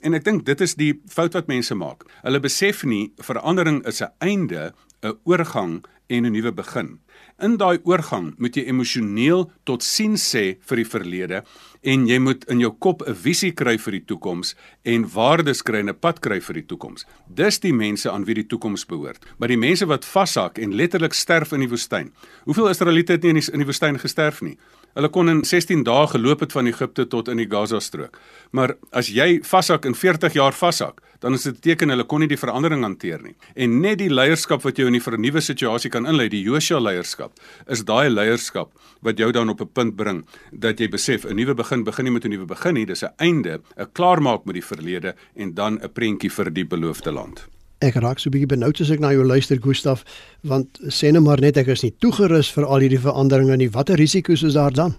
En 0.00 0.14
ek 0.14 0.24
dink 0.24 0.46
dit 0.46 0.60
is 0.64 0.76
die 0.78 0.92
fout 1.10 1.34
wat 1.34 1.50
mense 1.50 1.74
maak. 1.74 2.06
Hulle 2.22 2.40
besef 2.40 2.84
nie 2.84 3.10
verandering 3.18 3.82
is 3.86 4.02
'n 4.02 4.12
einde, 4.20 4.72
'n 5.02 5.18
oorgang 5.24 5.84
en 6.08 6.24
'n 6.26 6.32
nuwe 6.32 6.52
begin. 6.52 6.98
In 7.38 7.52
daai 7.54 7.78
oorgang 7.86 8.32
moet 8.42 8.56
jy 8.58 8.64
emosioneel 8.66 9.44
tot 9.68 9.84
sien 9.86 10.16
sê 10.18 10.56
vir 10.66 10.80
die 10.80 10.86
verlede 10.90 11.38
en 11.86 12.08
jy 12.10 12.16
moet 12.18 12.42
in 12.50 12.58
jou 12.58 12.72
kop 12.82 13.04
'n 13.06 13.14
visie 13.14 13.52
kry 13.52 13.76
vir 13.78 13.92
die 13.92 14.06
toekoms 14.10 14.56
en 14.82 15.06
waardes 15.06 15.62
kry 15.62 15.78
en 15.78 15.88
'n 15.88 15.94
pad 15.94 16.18
kry 16.18 16.40
vir 16.40 16.54
die 16.54 16.66
toekoms. 16.66 17.06
Dis 17.30 17.60
die 17.60 17.72
mense 17.72 18.10
aan 18.10 18.24
wie 18.24 18.34
die 18.34 18.46
toekoms 18.46 18.84
behoort. 18.84 19.24
Maar 19.38 19.48
die 19.48 19.56
mense 19.56 19.86
wat 19.86 20.04
vashak 20.04 20.58
en 20.58 20.74
letterlik 20.74 21.14
sterf 21.14 21.52
in 21.52 21.60
die 21.60 21.68
woestyn. 21.68 22.10
Hoeveel 22.44 22.70
Israeliete 22.70 23.12
het 23.12 23.22
nie 23.22 23.30
in 23.30 23.36
die, 23.36 23.52
in 23.52 23.58
die 23.58 23.66
woestyn 23.66 23.98
gesterf 23.98 24.42
nie? 24.42 24.58
Hulle 24.94 25.08
kon 25.08 25.28
in 25.28 25.44
16 25.44 25.84
dae 25.84 26.06
geloop 26.06 26.40
het 26.40 26.52
van 26.52 26.66
Egipte 26.66 27.06
tot 27.06 27.28
in 27.28 27.36
die 27.36 27.46
Gaza-strook. 27.46 28.18
Maar 28.50 28.76
as 28.90 29.08
jy 29.08 29.40
vashak 29.44 29.84
in 29.84 29.94
40 29.94 30.32
jaar 30.32 30.52
vashak, 30.52 31.00
dan 31.20 31.34
is 31.34 31.42
dit 31.42 31.54
'n 31.54 31.60
teken 31.60 31.88
hulle 31.88 32.04
kon 32.04 32.20
nie 32.20 32.28
die 32.28 32.36
verandering 32.36 32.82
hanteer 32.82 33.22
nie. 33.22 33.34
En 33.54 33.80
net 33.80 33.98
die 33.98 34.10
leierskap 34.10 34.62
wat 34.62 34.76
jou 34.76 34.86
in 34.86 34.92
die 34.92 35.02
vernuwe 35.02 35.40
situasie 35.40 35.90
kan 35.90 36.06
inlei, 36.06 36.28
die 36.28 36.42
Joshua 36.42 36.78
leierskap, 36.80 37.32
is 37.66 37.84
daai 37.84 38.08
leierskap 38.08 38.70
wat 39.02 39.18
jou 39.18 39.32
dan 39.32 39.48
op 39.48 39.60
'n 39.60 39.72
punt 39.72 39.96
bring 39.96 40.24
dat 40.52 40.78
jy 40.78 40.88
besef 40.88 41.24
'n 41.24 41.34
nuwe 41.34 41.54
begin 41.54 41.84
begin 41.84 42.04
nie 42.04 42.12
met 42.12 42.24
'n 42.24 42.30
nuwe 42.30 42.46
begin 42.46 42.74
nie, 42.74 42.86
dis 42.86 43.02
'n 43.02 43.12
einde, 43.18 43.60
'n 43.76 43.92
klaarmaak 43.92 44.44
met 44.44 44.54
die 44.54 44.64
verlede 44.64 45.14
en 45.36 45.54
dan 45.54 45.78
'n 45.82 45.92
prentjie 45.92 46.30
vir 46.30 46.50
die 46.52 46.64
beloofde 46.64 47.12
land. 47.12 47.46
Ek 47.80 47.94
raak 47.94 48.18
so 48.18 48.28
'n 48.28 48.32
bietjie 48.32 48.56
benoud 48.56 48.80
as 48.80 48.90
ek 48.90 49.00
na 49.00 49.12
jou 49.12 49.24
luister 49.24 49.58
Gustaf, 49.60 50.04
want 50.42 50.78
sê 50.88 51.12
net 51.12 51.22
maar 51.22 51.40
net 51.40 51.56
ek 51.56 51.68
is 51.68 51.82
nie 51.82 51.94
toegerus 51.98 52.50
vir 52.50 52.64
al 52.64 52.80
hierdie 52.80 52.98
veranderinge 52.98 53.56
nie. 53.56 53.70
Watter 53.70 53.96
risiko's 53.96 54.42
is 54.42 54.54
daar 54.54 54.72
dan? 54.72 54.96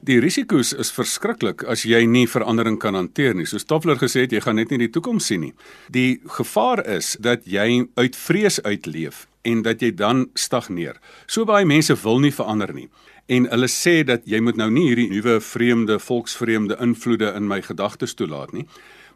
Die 0.00 0.16
risiko's 0.16 0.70
is 0.72 0.88
verskriklik 0.96 1.60
as 1.68 1.82
jy 1.84 2.06
nie 2.08 2.24
verandering 2.24 2.78
kan 2.80 2.96
hanteer 2.96 3.34
nie. 3.36 3.44
Soos 3.44 3.66
Toffler 3.68 3.98
gesê 4.00 4.22
het, 4.24 4.32
jy 4.32 4.40
gaan 4.40 4.56
net 4.56 4.70
nie 4.72 4.78
die 4.80 4.92
toekoms 4.92 5.26
sien 5.28 5.42
nie. 5.44 5.50
Die 5.92 6.22
gevaar 6.38 6.80
is 6.88 7.18
dat 7.20 7.44
jy 7.44 7.84
uit 8.00 8.16
vrees 8.16 8.56
uitleef 8.64 9.26
en 9.44 9.60
dat 9.66 9.82
jy 9.84 9.90
dan 9.92 10.30
stagneer. 10.40 10.96
So 11.28 11.44
baie 11.44 11.68
mense 11.68 11.92
wil 12.00 12.16
nie 12.24 12.32
verander 12.32 12.72
nie 12.72 12.88
en 13.30 13.44
hulle 13.52 13.68
sê 13.70 14.00
dat 14.02 14.24
jy 14.26 14.40
moet 14.42 14.56
nou 14.58 14.70
nie 14.72 14.88
hierdie 14.88 15.10
nuwe 15.12 15.36
vreemde 15.44 16.00
volksvreemde 16.02 16.78
invloede 16.82 17.28
in 17.36 17.44
my 17.46 17.60
gedagtes 17.62 18.16
toelaat 18.16 18.54
nie. 18.56 18.64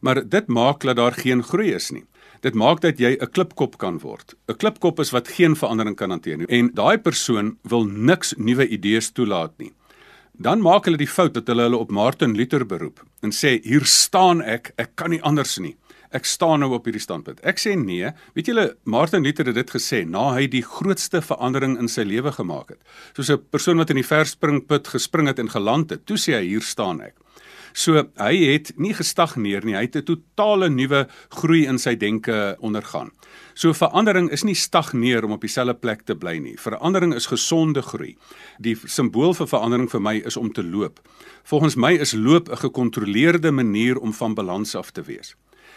Maar 0.04 0.20
dit 0.20 0.52
maak 0.52 0.84
dat 0.84 1.00
daar 1.00 1.16
geen 1.16 1.42
groei 1.42 1.72
is 1.74 1.88
nie. 1.96 2.04
Dit 2.44 2.54
maak 2.54 2.82
dat 2.84 3.00
jy 3.00 3.16
'n 3.16 3.32
klipkop 3.32 3.78
kan 3.78 3.98
word. 3.98 4.36
'n 4.48 4.56
Klipkop 4.56 5.00
is 5.00 5.10
wat 5.10 5.28
geen 5.28 5.56
verandering 5.56 5.96
kan 5.96 6.10
hanteer 6.10 6.36
nie 6.36 6.46
en 6.46 6.70
daai 6.74 6.98
persoon 6.98 7.56
wil 7.62 7.84
niks 7.84 8.34
nuwe 8.36 8.68
idees 8.68 9.10
toelaat 9.10 9.58
nie. 9.58 9.72
Dan 10.36 10.60
maak 10.60 10.84
hulle 10.84 10.98
die 10.98 11.06
fout 11.06 11.34
dat 11.34 11.46
hulle 11.46 11.62
hulle 11.62 11.78
op 11.78 11.90
Martin 11.90 12.34
Luther 12.34 12.66
beroep 12.66 13.04
en 13.22 13.30
sê 13.32 13.60
hier 13.62 13.84
staan 13.86 14.42
ek, 14.42 14.72
ek 14.76 14.96
kan 14.96 15.10
nie 15.10 15.22
anders 15.22 15.58
nie 15.58 15.76
ek 16.14 16.28
staan 16.28 16.62
nou 16.62 16.70
op 16.76 16.86
hierdie 16.86 17.02
standpunt. 17.02 17.42
Ek 17.46 17.58
sê 17.60 17.74
nee. 17.78 18.12
Weet 18.36 18.50
julle, 18.50 18.68
Martin 18.90 19.24
Luther 19.26 19.50
het 19.50 19.58
dit 19.58 19.74
gesê 19.74 20.04
na 20.06 20.28
hy 20.36 20.46
die 20.50 20.62
grootste 20.62 21.20
verandering 21.24 21.76
in 21.80 21.90
sy 21.90 22.06
lewe 22.06 22.32
gemaak 22.36 22.74
het. 22.76 22.80
Soos 23.16 23.30
'n 23.30 23.42
persoon 23.50 23.78
wat 23.78 23.90
in 23.90 23.98
die 23.98 24.06
verspringput 24.06 24.88
gespring 24.94 25.26
het 25.26 25.38
en 25.38 25.50
geland 25.50 25.90
het. 25.90 26.06
Toe 26.06 26.16
sê 26.16 26.38
hy 26.38 26.46
hier 26.54 26.62
staan 26.62 27.00
ek. 27.00 27.14
So 27.74 28.04
hy 28.22 28.34
het 28.52 28.70
nie 28.78 28.92
gestagneer 28.94 29.64
nie. 29.66 29.74
Hy 29.74 29.82
het 29.88 29.96
'n 29.96 30.06
totale 30.06 30.68
nuwe 30.70 31.08
groei 31.28 31.66
in 31.66 31.78
sy 31.78 31.96
denke 31.96 32.56
ondergaan. 32.60 33.10
So 33.54 33.72
verandering 33.72 34.30
is 34.30 34.44
nie 34.44 34.54
stagneer 34.54 35.24
om 35.24 35.32
op 35.32 35.40
dieselfde 35.40 35.74
plek 35.74 36.02
te 36.02 36.14
bly 36.14 36.38
nie. 36.38 36.56
Verandering 36.56 37.14
is 37.14 37.26
gesonde 37.26 37.82
groei. 37.82 38.16
Die 38.58 38.76
simbool 38.84 39.34
vir 39.34 39.46
verandering 39.46 39.90
vir 39.90 40.00
my 40.00 40.22
is 40.24 40.36
om 40.36 40.52
te 40.52 40.62
loop. 40.62 41.00
Volgens 41.42 41.74
my 41.74 41.92
is 41.92 42.12
loop 42.12 42.48
'n 42.48 42.56
gekontroleerde 42.56 43.50
manier 43.50 43.98
om 43.98 44.12
van 44.12 44.34
balans 44.34 44.74
af 44.74 44.90
te 44.90 45.02
wees. 45.02 45.34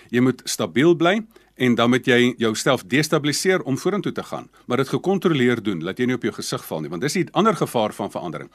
Jy 0.10 0.20
moet 0.20 0.42
stabiel 0.46 0.96
bly 0.96 1.25
en 1.58 1.76
dan 1.76 1.90
moet 1.90 2.06
jy 2.06 2.34
jouself 2.38 2.84
destabiliseer 2.84 3.62
om 3.62 3.78
vorentoe 3.78 4.12
te 4.12 4.24
gaan, 4.24 4.50
maar 4.66 4.78
dit 4.78 4.90
gekontroleer 4.90 5.64
doen, 5.64 5.84
laat 5.84 6.00
jy 6.00 6.06
nie 6.06 6.18
op 6.18 6.24
jou 6.24 6.34
gesig 6.34 6.66
val 6.66 6.82
nie, 6.82 6.90
want 6.90 7.02
dis 7.02 7.16
'n 7.18 7.30
ander 7.32 7.56
gevaar 7.56 7.94
van 7.94 8.12
verandering. 8.12 8.50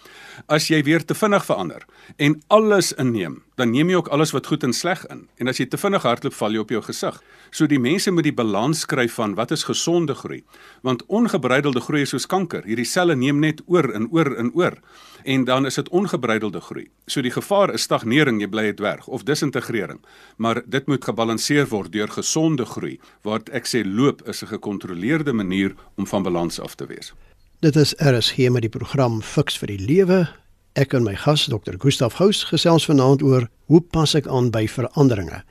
As 0.47 0.69
jy 0.69 0.83
weer 0.83 1.05
te 1.05 1.15
vinnig 1.15 1.45
verander 1.45 1.83
en 2.17 2.43
alles 2.49 2.93
inneem, 2.93 3.43
dan 3.63 3.71
neem 3.71 3.93
jy 3.93 4.01
ook 4.01 4.11
alles 4.11 4.33
wat 4.35 4.49
goed 4.51 4.65
en 4.67 4.73
sleg 4.75 5.05
in. 5.13 5.27
En 5.39 5.51
as 5.51 5.61
jy 5.61 5.69
te 5.71 5.79
vinnig 5.79 6.03
hardloop, 6.03 6.35
val 6.35 6.57
jy 6.57 6.63
op 6.65 6.73
jou 6.75 6.81
gesig. 6.83 7.21
So 7.55 7.69
die 7.71 7.79
mense 7.79 8.11
moet 8.11 8.27
die 8.27 8.35
balans 8.35 8.83
kry 8.91 9.07
van 9.15 9.37
wat 9.39 9.55
is 9.55 9.63
gesonde 9.69 10.17
groei, 10.19 10.41
want 10.83 11.05
ongebreidelde 11.07 11.83
groei 11.85 12.03
is 12.03 12.15
soos 12.15 12.27
kanker. 12.27 12.67
Hierdie 12.67 12.89
selle 12.89 13.15
neem 13.15 13.39
net 13.43 13.63
oor 13.71 13.93
en 13.95 14.09
oor 14.11 14.35
en 14.41 14.51
oor 14.59 14.79
en 15.23 15.45
dan 15.47 15.67
is 15.67 15.79
dit 15.79 15.89
ongebreidelde 15.95 16.61
groei. 16.61 16.89
So 17.07 17.23
die 17.23 17.31
gevaar 17.31 17.71
is 17.75 17.85
stagnering, 17.87 18.41
jy 18.41 18.49
bly 18.51 18.65
'n 18.73 18.75
dwerg 18.75 19.07
of 19.07 19.23
disintegrering. 19.23 20.01
Maar 20.37 20.63
dit 20.67 20.87
moet 20.87 21.05
gebalanseer 21.05 21.69
word 21.69 21.93
deur 21.93 22.09
gesonde 22.09 22.65
groei, 22.65 22.99
waar 23.23 23.41
ek 23.53 23.67
sê 23.67 23.85
loop 23.85 24.29
is 24.29 24.43
'n 24.43 24.47
gekontroleerde 24.47 25.33
manier 25.33 25.75
om 25.97 26.07
van 26.07 26.23
balans 26.23 26.61
af 26.61 26.75
te 26.75 26.87
wees. 26.87 27.13
Dit 27.61 27.77
is 27.77 27.95
RSG 27.99 28.51
met 28.51 28.63
die 28.63 28.69
program 28.69 29.23
Fix 29.23 29.59
vir 29.59 29.69
die 29.69 29.79
Lewe. 29.79 30.42
Ek 30.73 30.95
en 30.97 31.05
my 31.05 31.13
gas 31.21 31.51
Dr. 31.53 31.75
Gustaf 31.77 32.15
Gous 32.17 32.47
gesels 32.49 32.87
vanaand 32.89 33.21
oor 33.23 33.45
hoe 33.69 33.81
pas 33.93 34.15
ek 34.17 34.25
aan 34.33 34.47
by 34.49 34.63
veranderinge. 34.73 35.43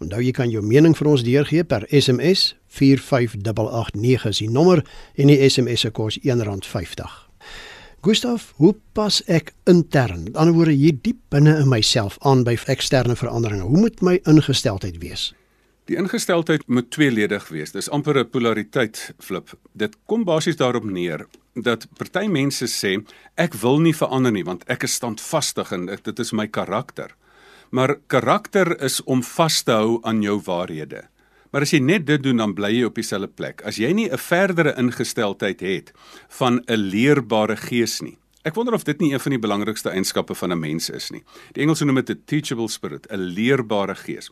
Onthou 0.00 0.22
jy 0.24 0.30
kan 0.32 0.48
jou 0.48 0.62
mening 0.64 0.94
vir 0.96 1.10
ons 1.10 1.24
deurgee 1.26 1.66
per 1.68 1.84
SMS 1.92 2.54
45889 2.72 4.24
is 4.30 4.40
die 4.40 4.48
nommer 4.48 4.80
en 5.20 5.28
die 5.28 5.36
SMS 5.44 5.84
se 5.84 5.90
kos 5.92 6.16
R1.50. 6.24 7.04
Gustav, 8.00 8.46
hoe 8.56 8.72
pas 8.96 9.18
ek 9.28 9.52
intern, 9.68 10.22
met 10.30 10.40
ander 10.40 10.56
woorde 10.56 10.72
hier 10.72 10.96
diep 10.96 11.20
binne 11.28 11.58
in 11.60 11.68
myself 11.68 12.16
aan 12.24 12.46
by 12.48 12.56
eksterne 12.72 13.18
veranderinge? 13.20 13.68
Hoe 13.68 13.84
moet 13.84 14.00
my 14.00 14.16
ingesteldheid 14.24 14.96
wees? 15.04 15.34
Die 15.92 16.00
ingesteldheid 16.00 16.64
moet 16.72 16.88
tweeledig 16.88 17.50
wees. 17.52 17.76
Dis 17.76 17.92
amper 17.92 18.16
'n 18.16 18.30
polariteit 18.30 19.12
flip. 19.18 19.52
Dit 19.76 19.98
kom 20.06 20.24
basies 20.24 20.56
daarop 20.56 20.84
neer 20.88 21.26
dat 21.54 21.86
party 21.98 22.26
mense 22.30 22.66
sê 22.70 22.96
ek 23.36 23.54
wil 23.62 23.80
nie 23.82 23.94
verander 23.96 24.32
nie 24.32 24.44
want 24.46 24.64
ek 24.70 24.84
is 24.86 24.94
standvastig 24.94 25.72
en 25.72 25.86
dit 25.86 26.18
is 26.18 26.32
my 26.32 26.46
karakter. 26.46 27.16
Maar 27.70 27.98
karakter 28.06 28.74
is 28.82 29.00
om 29.04 29.22
vas 29.22 29.62
te 29.62 29.72
hou 29.72 30.00
aan 30.02 30.22
jou 30.22 30.40
waarhede. 30.46 31.06
Maar 31.50 31.62
as 31.66 31.72
jy 31.74 31.80
net 31.82 32.06
dit 32.06 32.22
doen 32.22 32.38
dan 32.38 32.54
bly 32.54 32.70
jy 32.74 32.86
op 32.86 32.98
dieselfde 32.98 33.30
plek. 33.34 33.62
As 33.66 33.78
jy 33.78 33.92
nie 33.92 34.10
'n 34.10 34.18
verdere 34.18 34.74
ingesteldheid 34.78 35.60
het 35.60 35.92
van 36.28 36.62
'n 36.66 36.76
leerbare 36.76 37.56
gees 37.56 38.00
nie. 38.00 38.18
Ek 38.42 38.54
wonder 38.54 38.74
of 38.74 38.84
dit 38.84 39.00
nie 39.00 39.12
een 39.12 39.20
van 39.20 39.30
die 39.30 39.38
belangrikste 39.38 39.90
eienskappe 39.90 40.34
van 40.34 40.52
'n 40.52 40.60
mens 40.60 40.90
is 40.90 41.10
nie. 41.10 41.22
Die 41.52 41.62
Engelse 41.62 41.84
noem 41.84 41.96
dit 41.96 42.10
'n 42.10 42.22
teachable 42.24 42.68
spirit, 42.68 43.06
'n 43.10 43.18
leerbare 43.18 43.94
gees 43.94 44.30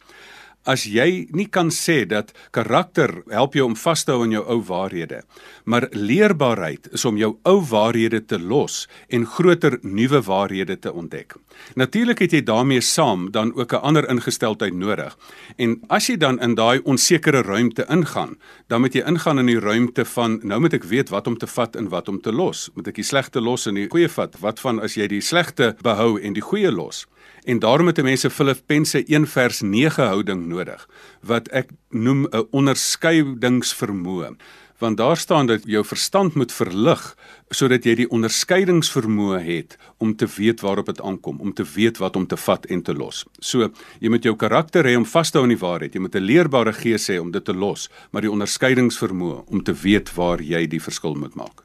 as 0.64 0.84
jy 0.84 1.28
nie 1.32 1.46
kan 1.46 1.70
sê 1.72 2.04
dat 2.08 2.32
karakter 2.52 3.22
help 3.32 3.54
jou 3.56 3.64
om 3.68 3.76
vas 3.76 4.04
te 4.04 4.12
hou 4.12 4.22
aan 4.24 4.34
jou 4.34 4.44
ou 4.44 4.58
waarhede, 4.68 5.22
maar 5.64 5.88
leerbaarheid 5.92 6.90
is 6.92 7.04
om 7.08 7.16
jou 7.16 7.36
ou 7.48 7.58
waarhede 7.70 8.20
te 8.26 8.38
los 8.38 8.86
en 9.08 9.26
groter 9.26 9.78
nuwe 9.82 10.20
waarhede 10.26 10.76
te 10.76 10.92
ontdek. 10.92 11.36
Natuurlik 11.74 12.22
het 12.22 12.32
jy 12.32 12.42
daarmee 12.46 12.80
saam 12.80 13.30
dan 13.32 13.54
ook 13.54 13.72
'n 13.72 13.82
ander 13.82 14.08
ingesteldheid 14.08 14.74
nodig. 14.74 15.16
En 15.56 15.80
as 15.88 16.06
jy 16.06 16.16
dan 16.16 16.40
in 16.40 16.54
daai 16.54 16.80
onsekere 16.84 17.42
ruimte 17.42 17.86
ingaan, 17.88 18.36
dan 18.66 18.80
moet 18.80 18.94
jy 18.94 19.02
ingaan 19.06 19.38
in 19.38 19.46
die 19.46 19.60
ruimte 19.60 20.04
van 20.04 20.40
nou 20.42 20.60
moet 20.60 20.74
ek 20.74 20.84
weet 20.84 21.08
wat 21.08 21.26
om 21.26 21.38
te 21.38 21.46
vat 21.46 21.76
en 21.76 21.88
wat 21.88 22.08
om 22.08 22.20
te 22.20 22.32
los. 22.32 22.70
Moet 22.74 22.88
ek 22.88 22.94
die 22.94 23.04
slegte 23.04 23.40
los 23.40 23.66
en 23.66 23.74
die 23.74 23.88
goeie 23.88 24.08
vat? 24.08 24.36
Wat 24.40 24.60
van 24.60 24.80
as 24.80 24.94
jy 24.94 25.06
die 25.06 25.20
slegte 25.20 25.76
behou 25.82 26.20
en 26.20 26.32
die 26.32 26.42
goeie 26.42 26.72
los? 26.72 27.06
En 27.44 27.58
daarom 27.58 27.86
het 27.86 28.02
mense 28.02 28.30
Filippense 28.30 29.04
1 29.04 29.26
vers 29.26 29.60
9 29.60 30.06
houding 30.06 30.46
nodig 30.46 30.88
wat 31.20 31.48
ek 31.48 31.70
noem 31.90 32.26
'n 32.30 32.46
onderskeidingsvermoë 32.50 34.36
want 34.78 34.96
daar 34.96 35.16
staan 35.16 35.46
dat 35.46 35.60
jou 35.64 35.84
verstand 35.84 36.34
moet 36.34 36.52
verlig 36.52 37.02
sodat 37.50 37.84
jy 37.84 37.94
die 38.02 38.08
onderskeidingsvermoë 38.14 39.40
het 39.42 39.76
om 39.98 40.14
te 40.16 40.28
weet 40.36 40.60
waarop 40.60 40.86
dit 40.86 41.00
aankom, 41.00 41.40
om 41.40 41.52
te 41.52 41.66
weet 41.74 41.98
wat 41.98 42.16
om 42.16 42.26
te 42.26 42.36
vat 42.36 42.66
en 42.66 42.82
te 42.82 42.94
los. 42.94 43.24
So, 43.38 43.70
jy 43.98 44.12
moet 44.12 44.26
jou 44.26 44.36
karakter 44.38 44.86
hê 44.86 44.94
om 44.96 45.06
vas 45.06 45.30
te 45.30 45.38
hou 45.38 45.46
aan 45.48 45.54
die 45.54 45.60
waarheid. 45.60 45.94
Jy 45.94 46.00
moet 46.00 46.14
'n 46.14 46.22
leerbare 46.22 46.72
gees 46.72 47.08
hê 47.10 47.18
om 47.18 47.30
dit 47.30 47.44
te 47.44 47.54
los, 47.54 47.88
maar 48.10 48.22
die 48.22 48.30
onderskeidingsvermoë 48.30 49.44
om 49.46 49.62
te 49.62 49.72
weet 49.72 50.14
waar 50.14 50.40
jy 50.40 50.66
die 50.66 50.82
verskil 50.82 51.14
moet 51.14 51.34
maak. 51.34 51.64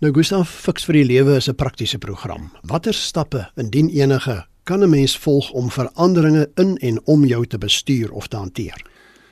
Nou 0.00 0.12
Gustav, 0.12 0.48
fiks 0.48 0.84
vir 0.84 0.92
die 0.94 1.04
lewe 1.04 1.36
is 1.36 1.48
'n 1.48 1.54
praktiese 1.54 1.98
program. 1.98 2.50
Watter 2.62 2.94
stappe 2.94 3.50
indien 3.56 3.88
enige 3.88 4.46
kan 4.70 4.82
'n 4.82 4.90
mens 4.90 5.16
volg 5.18 5.50
om 5.50 5.70
veranderinge 5.70 6.50
in 6.54 6.76
en 6.78 7.00
om 7.04 7.24
jou 7.24 7.46
te 7.46 7.58
bestuur 7.58 8.12
of 8.12 8.28
te 8.28 8.36
hanteer? 8.36 8.89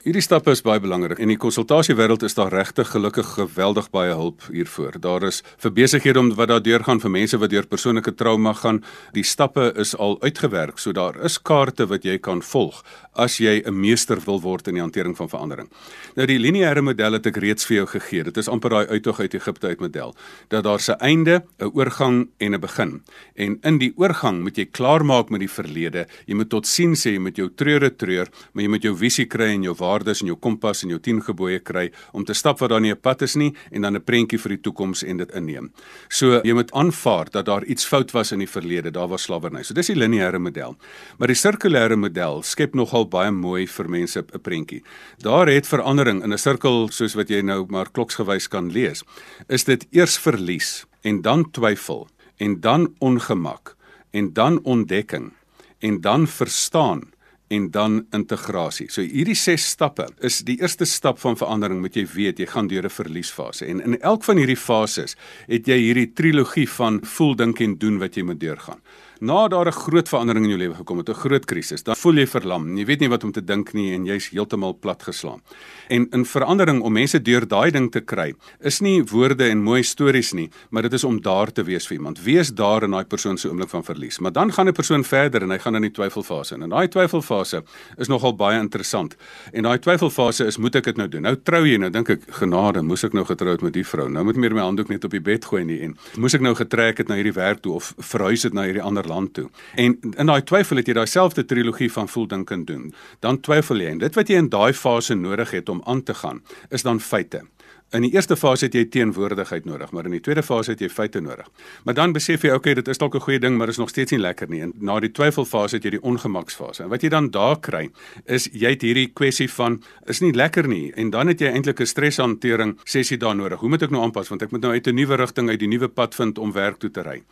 Hierdie 0.09 0.25
stappe 0.25 0.55
is 0.55 0.63
baie 0.65 0.81
belangrik. 0.81 1.19
In 1.21 1.29
die 1.29 1.37
konsultasiewêreld 1.37 2.23
is 2.25 2.33
daar 2.33 2.49
regtig 2.49 2.89
gelukkig 2.95 3.27
geweldig 3.35 3.91
baie 3.93 4.15
hulp 4.17 4.47
hiervoor. 4.49 4.95
Daar 5.05 5.27
is 5.29 5.43
vir 5.61 5.75
besighede 5.77 6.23
om 6.23 6.31
wat 6.39 6.49
daar 6.49 6.63
deurgaan 6.65 7.03
vir 7.03 7.13
mense 7.13 7.37
wat 7.37 7.53
deur 7.53 7.69
persoonlike 7.69 8.15
trauma 8.17 8.55
gaan. 8.57 8.79
Die 9.13 9.27
stappe 9.29 9.67
is 9.77 9.93
al 9.93 10.17
uitgewerk, 10.23 10.81
so 10.81 10.97
daar 10.97 11.19
is 11.29 11.37
kaarte 11.37 11.85
wat 11.93 12.09
jy 12.09 12.17
kan 12.25 12.41
volg 12.41 12.81
as 13.19 13.37
jy 13.37 13.61
'n 13.67 13.75
meester 13.75 14.17
wil 14.25 14.41
word 14.41 14.69
in 14.69 14.75
die 14.75 14.81
hantering 14.81 15.17
van 15.17 15.29
verandering. 15.29 15.69
Nou 16.17 16.27
die 16.27 16.39
lineêre 16.39 16.83
model 16.83 17.13
het 17.13 17.27
ek 17.27 17.37
reeds 17.37 17.67
vir 17.67 17.77
jou 17.77 17.87
gegee. 17.87 18.25
Dit 18.25 18.37
is 18.37 18.49
amper 18.49 18.71
daai 18.71 18.87
uittog 18.87 19.21
uit 19.21 19.35
Egipte 19.35 19.67
uit 19.67 19.81
model 19.81 20.15
dat 20.49 20.65
daar 20.65 20.81
se 20.81 20.93
einde, 20.93 21.43
'n 21.61 21.71
oorgang 21.75 22.29
en 22.39 22.55
'n 22.55 22.61
begin. 22.61 23.03
En 23.37 23.59
in 23.63 23.79
die 23.79 23.93
oorgang 23.97 24.43
moet 24.43 24.57
jy 24.57 24.65
klaarmaak 24.71 25.29
met 25.29 25.41
die 25.41 25.51
verlede. 25.51 26.07
Jy 26.27 26.35
moet 26.35 26.49
tot 26.49 26.67
sien 26.67 26.95
sê 26.95 27.13
jy 27.13 27.19
moet 27.19 27.37
jou 27.37 27.51
treure 27.55 27.97
treur, 27.97 28.29
maar 28.53 28.63
jy 28.63 28.69
moet 28.69 28.83
jou 28.83 28.97
visie 28.97 29.27
kry 29.27 29.55
en 29.55 29.63
jou 29.63 29.75
waardes 29.99 30.23
en 30.23 30.31
jou 30.31 30.39
kompas 30.39 30.85
en 30.85 30.93
jou 30.95 31.01
10 31.03 31.23
gebooie 31.27 31.59
kry 31.61 31.89
om 32.13 32.25
te 32.25 32.35
stap 32.35 32.61
waar 32.61 32.69
daar 32.69 32.81
nie 32.81 32.93
'n 32.93 33.01
pad 33.01 33.23
is 33.23 33.37
nie 33.37 33.55
en 33.73 33.83
dan 33.83 33.97
'n 33.97 34.05
prentjie 34.05 34.39
vir 34.39 34.57
die 34.57 34.63
toekoms 34.63 35.03
en 35.03 35.17
dit 35.17 35.31
inneem. 35.35 35.73
So 36.09 36.41
jy 36.45 36.55
moet 36.55 36.73
aanvaar 36.73 37.31
dat 37.31 37.47
daar 37.47 37.65
iets 37.65 37.85
fout 37.85 38.13
was 38.13 38.33
in 38.33 38.39
die 38.39 38.49
verlede, 38.49 38.91
daar 38.91 39.09
was 39.09 39.23
slawerny. 39.23 39.63
So 39.63 39.75
dis 39.75 39.87
die 39.87 39.97
lineêre 39.97 40.39
model. 40.39 40.77
Maar 41.19 41.29
die 41.29 41.37
sirkulêre 41.37 41.97
model 41.97 42.43
skep 42.43 42.75
nogal 42.75 43.09
baie 43.09 43.31
mooi 43.31 43.67
vir 43.67 43.89
mense 43.89 44.19
'n 44.19 44.41
prentjie. 44.41 44.83
Daar 45.19 45.47
het 45.47 45.67
verandering 45.67 46.23
in 46.23 46.33
'n 46.33 46.39
sirkel 46.39 46.89
soos 46.91 47.15
wat 47.15 47.29
jy 47.29 47.43
nou 47.43 47.67
maar 47.69 47.91
kloksgewys 47.91 48.49
kan 48.49 48.71
lees. 48.71 49.03
Is 49.49 49.65
dit 49.65 49.87
eers 49.91 50.19
verlies 50.19 50.87
en 51.03 51.23
dan 51.23 51.51
twyfel 51.51 52.09
en 52.39 52.61
dan 52.61 52.95
ongemak 53.01 53.77
en 54.13 54.33
dan 54.33 54.61
ontdekking 54.65 55.33
en 55.79 56.01
dan 56.01 56.27
verstaan 56.27 57.13
en 57.49 57.71
dan 57.71 58.07
integrasie. 58.13 58.89
So 58.93 59.03
hierdie 59.03 59.37
6 59.39 59.69
stappe 59.75 60.09
is 60.21 60.41
die 60.45 60.59
eerste 60.61 60.85
stap 60.85 61.19
van 61.23 61.37
verandering 61.37 61.81
moet 61.81 61.97
jy 61.97 62.05
weet 62.13 62.39
jy 62.39 62.47
gaan 62.47 62.69
deur 62.69 62.85
'n 62.85 62.91
verliesfase 62.93 63.67
en 63.67 63.81
in 63.81 64.01
elk 64.01 64.25
van 64.25 64.37
hierdie 64.37 64.57
fases 64.57 65.17
het 65.47 65.67
jy 65.67 65.79
hierdie 65.79 66.13
trilogie 66.13 66.69
van 66.69 67.01
voel, 67.03 67.35
dink 67.35 67.61
en 67.61 67.79
doen 67.79 67.99
wat 67.99 68.17
jy 68.17 68.23
moet 68.23 68.41
deurgaan 68.41 68.81
na 69.21 69.49
daar 69.49 69.67
'n 69.67 69.73
groot 69.73 70.09
verandering 70.09 70.45
in 70.45 70.51
jou 70.51 70.59
lewe 70.59 70.75
gekom 70.75 70.99
het, 70.99 71.09
'n 71.09 71.15
groot 71.15 71.45
krisis, 71.45 71.83
dan 71.83 71.97
voel 71.97 72.15
jy 72.15 72.27
verlam. 72.27 72.77
Jy 72.77 72.85
weet 72.85 73.01
nie 73.01 73.09
wat 73.09 73.25
om 73.25 73.33
te 73.33 73.45
dink 73.45 73.73
nie 73.73 73.95
en 73.95 74.05
jy's 74.07 74.31
heeltemal 74.31 74.79
platgeslaan. 74.79 75.41
En 75.89 76.07
in 76.11 76.25
verandering 76.25 76.83
om 76.83 76.93
mense 76.93 77.23
deur 77.23 77.47
daai 77.47 77.71
ding 77.71 77.91
te 77.91 78.01
kry, 78.01 78.35
is 78.61 78.81
nie 78.81 79.03
woorde 79.03 79.49
en 79.49 79.63
mooi 79.63 79.83
stories 79.83 80.33
nie, 80.33 80.51
maar 80.71 80.83
dit 80.83 80.93
is 80.93 81.05
om 81.05 81.21
daar 81.21 81.53
te 81.53 81.63
wees 81.63 81.87
vir 81.87 81.97
iemand. 81.97 82.23
Wees 82.23 82.51
daar 82.55 82.83
in 82.83 82.91
daai 82.91 83.05
persoon 83.05 83.39
se 83.39 83.49
oomblik 83.49 83.69
van 83.69 83.85
verlies. 83.85 84.19
Maar 84.19 84.33
dan 84.33 84.53
gaan 84.53 84.69
'n 84.69 84.73
persoon 84.73 85.05
verder 85.05 85.43
en 85.43 85.51
hy 85.51 85.59
gaan 85.59 85.75
in 85.75 85.83
die 85.83 85.91
twyfelfase. 85.91 86.55
En 86.55 86.69
daai 86.69 86.89
twyfelfase 86.89 87.63
is 87.97 88.09
nogal 88.09 88.37
baie 88.37 88.59
interessant. 88.61 89.17
En 89.53 89.63
daai 89.63 89.79
twyfelfase 89.79 90.47
is 90.47 90.57
moet 90.57 90.75
ek 90.75 90.85
dit 90.85 90.97
nou 90.97 91.09
doen? 91.09 91.23
Nou 91.23 91.37
trou 91.43 91.65
jy 91.67 91.77
nou, 91.77 91.91
dink 91.91 92.09
ek, 92.09 92.21
genade, 92.29 92.83
moes 92.83 93.05
ek 93.05 93.13
nou 93.13 93.25
getroud 93.25 93.63
met 93.63 93.73
die 93.73 93.87
vrou? 93.87 94.09
Nou 94.09 94.25
moet 94.25 94.37
meer 94.37 94.55
my 94.55 94.61
handdoek 94.61 94.89
net 94.89 95.05
op 95.05 95.11
die 95.11 95.21
bed 95.21 95.45
gooi 95.45 95.65
nie 95.65 95.81
en 95.83 95.97
moes 96.17 96.35
ek 96.35 96.41
nou 96.41 96.55
getrek 96.55 96.99
het 96.99 97.09
na 97.09 97.15
hierdie 97.15 97.33
werk 97.33 97.63
toe 97.63 97.73
of 97.73 97.95
verhuis 97.99 98.43
het 98.43 98.53
na 98.53 98.63
hierdie 98.63 98.83
ander 98.83 99.08
land 99.09 99.35
toe. 99.35 99.49
En 99.75 99.99
in 100.17 100.31
daai 100.31 100.43
twyfel 100.43 100.81
het 100.81 100.89
jy 100.89 100.97
daai 100.99 101.09
selfde 101.11 101.45
trilogie 101.45 101.91
van 101.93 102.09
voel 102.09 102.27
dink 102.31 102.51
en 102.55 102.65
doen. 102.69 102.89
Dan 103.25 103.41
twyfel 103.41 103.83
jy 103.83 103.95
en 103.97 104.03
dit 104.05 104.19
wat 104.19 104.29
jy 104.29 104.41
in 104.45 104.51
daai 104.53 104.73
fase 104.73 105.17
nodig 105.19 105.51
het 105.57 105.69
om 105.69 105.83
aan 105.85 106.03
te 106.03 106.15
gaan, 106.15 106.43
is 106.71 106.87
dan 106.87 107.01
feite. 107.01 107.45
In 107.89 108.05
die 108.05 108.11
eerste 108.13 108.37
fase 108.37 108.67
het 108.67 108.75
jy 108.77 108.83
teenwoordigheid 108.93 109.65
nodig, 109.65 109.95
maar 109.97 110.05
in 110.05 110.13
die 110.13 110.21
tweede 110.21 110.43
fase 110.45 110.75
het 110.75 110.83
jy 110.85 110.91
feite 110.93 111.23
nodig. 111.25 111.47
Maar 111.89 111.95
dan 111.97 112.13
besef 112.13 112.43
jy, 112.45 112.51
okay, 112.53 112.75
dit 112.77 112.89
is 112.93 112.99
dalk 113.01 113.15
'n 113.17 113.25
goeie 113.25 113.41
ding, 113.41 113.57
maar 113.57 113.69
is 113.69 113.79
nog 113.79 113.89
steeds 113.89 114.13
nie 114.13 114.21
lekker 114.21 114.49
nie. 114.49 114.61
En 114.61 114.73
na 114.77 115.01
die 115.01 115.09
twyfelfase 115.09 115.77
het 115.77 115.85
jy 115.85 115.91
die 115.91 116.03
ongemaksfase. 116.03 116.83
En 116.83 116.91
wat 116.91 117.01
jy 117.01 117.09
dan 117.09 117.31
daar 117.31 117.57
kry, 117.61 117.89
is 118.27 118.49
jy 118.53 118.71
het 118.71 118.83
hierdie 118.83 119.09
kwessie 119.15 119.49
van 119.49 119.83
is 120.07 120.21
nie 120.21 120.33
lekker 120.33 120.69
nie 120.69 120.93
en 120.93 121.11
dan 121.11 121.29
het 121.29 121.41
jy 121.41 121.47
eintlik 121.47 121.81
'n 121.81 121.87
streshantering 121.87 122.79
sessie 122.85 123.17
daar 123.17 123.37
nodig. 123.37 123.61
Hoe 123.61 123.69
moet 123.69 123.83
ek 123.83 123.91
nou 123.91 124.03
aanpas 124.03 124.29
want 124.29 124.43
ek 124.43 124.51
moet 124.51 124.61
nou 124.61 124.73
uit 124.73 124.87
'n 124.87 124.95
nuwe 124.95 125.17
rigting 125.17 125.49
uit 125.49 125.59
die 125.59 125.69
nuwe 125.69 125.89
pad 125.89 126.15
vind 126.15 126.39
om 126.39 126.53
werk 126.53 126.79
toe 126.79 126.91
te 126.91 127.03
ry. 127.03 127.23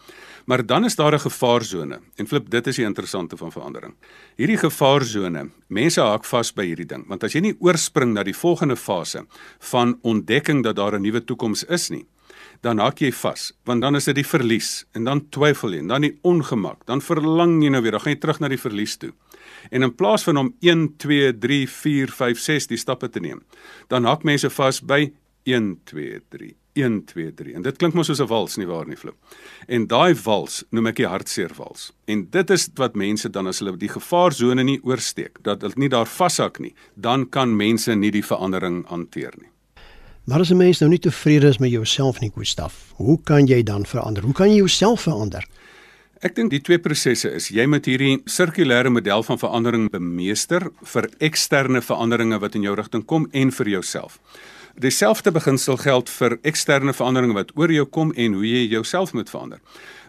Maar 0.46 0.66
dan 0.66 0.84
is 0.84 0.94
daar 0.94 1.12
'n 1.12 1.20
gevaarsone. 1.20 2.00
En 2.14 2.26
flip, 2.26 2.50
dit 2.50 2.66
is 2.66 2.76
die 2.76 2.84
interessante 2.84 3.36
van 3.36 3.52
verandering. 3.52 3.94
Hierdie 4.36 4.56
gevaarsone, 4.56 5.50
mense 5.66 6.00
haak 6.00 6.24
vas 6.24 6.52
by 6.52 6.66
hierdie 6.66 6.86
ding, 6.86 7.06
want 7.08 7.24
as 7.24 7.32
jy 7.32 7.40
nie 7.40 7.56
oorspring 7.58 8.12
na 8.12 8.22
die 8.22 8.36
volgende 8.36 8.76
fase 8.76 9.26
van 9.58 9.98
ontdekking 10.46 10.62
dat 10.62 10.76
daar 10.76 10.98
'n 10.98 11.02
nuwe 11.02 11.24
toekoms 11.24 11.64
is 11.64 11.90
nie, 11.90 12.06
dan 12.62 12.78
haak 12.78 13.00
jy 13.00 13.12
vas, 13.12 13.52
want 13.64 13.80
dan 13.80 13.96
is 13.96 14.04
dit 14.04 14.14
die 14.14 14.26
verlies 14.26 14.86
en 14.94 15.04
dan 15.04 15.28
twyfel 15.30 15.72
jy 15.72 15.78
en 15.78 15.88
dan 15.88 16.02
die 16.02 16.18
ongemak, 16.22 16.86
dan 16.86 17.00
verlang 17.00 17.62
jy 17.62 17.70
nou 17.70 17.82
weer, 17.82 17.92
dan 17.92 18.00
gaan 18.00 18.12
jy 18.12 18.20
terug 18.20 18.40
na 18.40 18.48
die 18.48 18.58
verlies 18.58 18.96
toe. 18.96 19.12
En 19.70 19.82
in 19.82 19.94
plaas 19.94 20.24
van 20.24 20.36
om 20.36 20.54
1 20.60 20.96
2 20.96 21.38
3 21.38 21.66
4 21.68 22.08
5 22.08 22.38
6 22.38 22.66
die 22.66 22.76
stappe 22.76 23.08
te 23.08 23.20
neem, 23.20 23.42
dan 23.88 24.04
haak 24.04 24.24
mense 24.24 24.50
vas 24.50 24.80
by 24.80 25.12
1 25.44 25.80
2 25.84 26.20
3 26.28 26.54
1 26.74 27.04
2 27.04 27.32
3 27.32 27.54
en 27.54 27.62
dit 27.62 27.76
klink 27.76 27.94
mos 27.94 28.06
soos 28.06 28.20
'n 28.20 28.28
wals 28.28 28.56
nie 28.56 28.66
waar 28.66 28.86
nie 28.86 28.96
flip. 28.96 29.16
En 29.66 29.86
daai 29.86 30.14
wals 30.14 30.64
noem 30.70 30.86
ek 30.86 30.96
die 30.96 31.06
hartseer 31.06 31.52
wals. 31.56 31.92
En 32.06 32.30
dit 32.30 32.50
is 32.50 32.68
wat 32.74 32.94
mense 32.94 33.28
dan 33.28 33.46
as 33.46 33.58
hulle 33.58 33.76
die 33.76 33.88
gevaarsone 33.88 34.64
nie 34.64 34.80
oorsteek, 34.82 35.42
dat 35.42 35.62
hulle 35.62 35.74
nie 35.76 35.88
daar 35.88 36.06
vashak 36.06 36.58
nie, 36.58 36.74
dan 36.94 37.28
kan 37.28 37.56
mense 37.56 37.94
nie 37.94 38.10
die 38.10 38.24
verandering 38.24 38.86
hanteer 38.86 39.32
nie. 39.38 39.55
Maar 40.26 40.38
as 40.38 40.50
'n 40.50 40.56
mens 40.56 40.78
nou 40.78 40.90
nie 40.90 40.98
tevrede 40.98 41.46
is 41.46 41.58
met 41.58 41.70
jouself 41.70 42.20
nie, 42.20 42.30
Gustaf, 42.34 42.92
hoe 42.94 43.20
kan 43.22 43.46
jy 43.46 43.62
dan 43.62 43.86
verander? 43.86 44.22
Hoe 44.22 44.32
kan 44.32 44.48
jy 44.48 44.56
jouself 44.56 45.00
verander? 45.00 45.46
Ek 46.18 46.34
dink 46.34 46.50
die 46.50 46.60
twee 46.60 46.78
prosesse 46.78 47.30
is 47.30 47.48
jy 47.48 47.66
moet 47.66 47.84
hierdie 47.84 48.22
sirkulêre 48.24 48.90
model 48.90 49.22
van 49.22 49.38
verandering 49.38 49.90
bemeester 49.90 50.70
vir 50.82 51.08
eksterne 51.18 51.82
veranderinge 51.82 52.38
wat 52.38 52.54
in 52.54 52.62
jou 52.62 52.74
rigting 52.74 53.04
kom 53.04 53.28
en 53.32 53.52
vir 53.52 53.68
jouself. 53.68 54.18
Dieselfde 54.74 55.30
beginsel 55.30 55.76
geld 55.76 56.10
vir 56.10 56.38
eksterne 56.42 56.92
veranderinge 56.92 57.34
wat 57.34 57.52
oor 57.54 57.72
jou 57.72 57.84
kom 57.84 58.12
en 58.16 58.32
hoe 58.32 58.46
jy 58.46 58.66
jouself 58.68 59.12
moet 59.12 59.30
verander. 59.30 59.60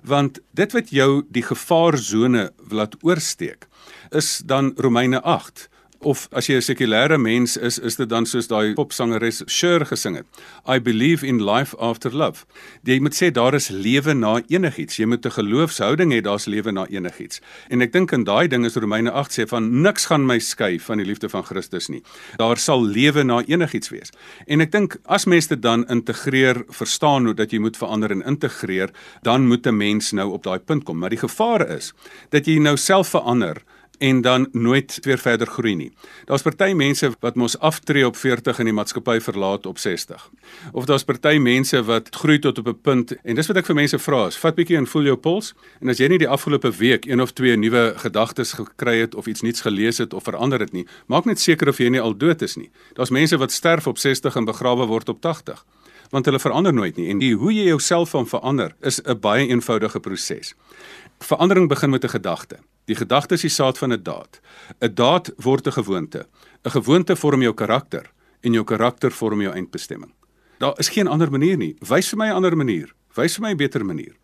Want 0.04 0.40
dit 0.52 0.72
wat 0.72 0.90
jou 0.90 1.26
die 1.30 1.44
gevaarsone 1.44 2.52
laat 2.70 2.96
oorsteek 3.04 3.68
is 4.12 4.42
dan 4.46 4.74
Romeine 4.78 5.22
8 5.22 5.70
Of 6.00 6.28
as 6.32 6.46
jy 6.48 6.56
'n 6.58 6.62
sekulêre 6.62 7.18
mens 7.18 7.58
is, 7.58 7.80
is 7.80 7.96
dit 7.96 8.10
dan 8.10 8.26
soos 8.26 8.48
daai 8.48 8.74
popsangeres 8.74 9.42
Cher 9.48 9.86
gesing 9.86 10.16
het. 10.16 10.26
I 10.68 10.80
believe 10.80 11.26
in 11.26 11.44
life 11.44 11.76
after 11.78 12.14
love. 12.14 12.46
Jy 12.84 13.00
moet 13.00 13.16
sê 13.16 13.32
daar 13.32 13.54
is 13.56 13.70
lewe 13.70 14.14
na 14.14 14.42
enigiets. 14.48 14.98
Jy 14.98 15.06
moet 15.06 15.26
'n 15.26 15.32
geloofshouding 15.32 16.14
hê 16.14 16.22
daar's 16.22 16.46
lewe 16.46 16.72
na 16.72 16.86
enigiets. 16.86 17.42
En 17.70 17.82
ek 17.82 17.92
dink 17.92 18.12
in 18.12 18.24
daai 18.24 18.48
ding 18.48 18.66
is 18.66 18.76
Romeine 18.76 19.12
8 19.12 19.32
sê 19.32 19.48
van 19.48 19.82
niks 19.82 20.06
gaan 20.06 20.26
my 20.26 20.40
skei 20.40 20.80
van 20.80 20.98
die 20.98 21.06
liefde 21.06 21.30
van 21.30 21.44
Christus 21.44 21.90
nie. 21.90 22.04
Daar 22.38 22.58
sal 22.58 22.86
lewe 22.86 23.24
na 23.24 23.42
enigiets 23.42 23.90
wees. 23.90 24.12
En 24.48 24.62
ek 24.62 24.72
dink 24.72 24.98
as 25.06 25.26
mense 25.26 25.48
dit 25.48 25.62
dan 25.62 25.88
integreer, 25.88 26.64
verstaan 26.70 27.26
hoe 27.26 27.34
dat 27.34 27.52
jy 27.52 27.60
moet 27.60 27.78
verander 27.78 28.12
en 28.12 28.22
integreer, 28.22 28.92
dan 29.24 29.48
moet 29.48 29.66
'n 29.66 29.78
mens 29.78 30.12
nou 30.12 30.32
op 30.32 30.44
daai 30.44 30.60
punt 30.60 30.84
kom. 30.84 31.00
Maar 31.00 31.10
die 31.10 31.26
gevaar 31.26 31.70
is 31.70 31.94
dat 32.30 32.46
jy 32.46 32.60
nou 32.60 32.78
self 32.78 33.08
verander 33.10 33.64
en 33.98 34.22
dan 34.22 34.48
nooit 34.52 34.98
weer 35.02 35.18
verder 35.18 35.48
groei 35.48 35.76
nie. 35.76 35.92
Daar's 36.26 36.42
party 36.42 36.72
mense 36.74 37.12
wat 37.20 37.36
mos 37.36 37.60
aftree 37.60 38.06
op 38.06 38.16
40 38.16 38.60
en 38.60 38.70
die 38.70 38.74
maatskappy 38.74 39.20
verlaat 39.20 39.66
op 39.66 39.78
60. 39.78 40.30
Of 40.72 40.86
daar's 40.86 41.04
party 41.04 41.38
mense 41.38 41.84
wat 41.84 42.16
groei 42.16 42.40
tot 42.40 42.58
op 42.58 42.68
'n 42.68 42.82
punt 42.82 43.16
en 43.24 43.36
dis 43.36 43.48
wat 43.48 43.58
ek 43.58 43.66
vir 43.66 43.76
mense 43.76 44.00
vra 44.00 44.28
is, 44.28 44.38
vat 44.38 44.56
bietjie 44.56 44.78
en 44.78 44.88
voel 44.88 45.04
jou 45.04 45.16
puls 45.16 45.54
en 45.82 45.90
as 45.90 45.98
jy 45.98 46.08
nie 46.08 46.18
die 46.18 46.30
afgelope 46.30 46.72
week 46.72 47.06
een 47.06 47.22
of 47.22 47.32
twee 47.32 47.58
nuwe 47.58 47.94
gedagtes 47.98 48.54
gekry 48.54 49.00
het 49.00 49.16
of 49.16 49.28
iets 49.28 49.42
nuuts 49.42 49.62
gelees 49.62 49.98
het 49.98 50.14
of 50.14 50.24
verander 50.24 50.60
het 50.60 50.74
nie, 50.74 50.88
maak 51.06 51.26
net 51.26 51.40
seker 51.40 51.70
of 51.70 51.78
jy 51.78 51.90
nie 51.90 52.02
al 52.02 52.18
dood 52.18 52.42
is 52.42 52.56
nie. 52.56 52.70
Daar's 52.94 53.10
mense 53.10 53.38
wat 53.38 53.52
sterf 53.52 53.88
op 53.88 53.98
60 53.98 54.36
en 54.36 54.46
begrawe 54.46 54.86
word 54.86 55.10
op 55.10 55.22
80 55.22 55.66
want 56.10 56.26
hulle 56.26 56.40
verander 56.40 56.74
nooit 56.74 56.96
nie 56.96 57.10
en 57.12 57.20
die 57.20 57.34
hoe 57.36 57.54
jy 57.54 57.68
jouself 57.68 58.10
van 58.16 58.28
verander 58.28 58.76
is 58.82 59.02
'n 59.04 59.20
baie 59.20 59.48
eenvoudige 59.48 60.00
proses. 60.00 60.56
Verandering 61.20 61.68
begin 61.68 61.90
met 61.90 62.04
'n 62.04 62.10
gedagte. 62.10 62.58
Die 62.86 62.96
gedagte 62.96 63.34
is 63.34 63.42
die 63.42 63.50
saad 63.50 63.78
van 63.78 63.92
'n 63.92 64.04
daad. 64.04 64.40
'n 64.80 64.94
Daad 64.94 65.34
word 65.38 65.68
'n 65.68 65.72
gewoonte. 65.72 66.28
'n 66.64 66.72
Gewoonte 66.72 67.16
vorm 67.16 67.42
jou 67.42 67.54
karakter 67.54 68.12
en 68.42 68.54
jou 68.54 68.64
karakter 68.64 69.12
vorm 69.12 69.42
jou 69.42 69.54
eindbestemming. 69.54 70.14
Daar 70.58 70.80
is 70.80 70.90
geen 70.90 71.08
ander 71.08 71.32
manier 71.32 71.58
nie. 71.58 71.76
Wys 71.80 72.10
vir 72.10 72.18
my 72.18 72.28
'n 72.28 72.36
ander 72.36 72.58
manier. 72.58 72.94
Wys 73.14 73.36
vir 73.36 73.42
my 73.42 73.52
'n 73.52 73.58
beter 73.58 73.86
manier. 73.86 74.16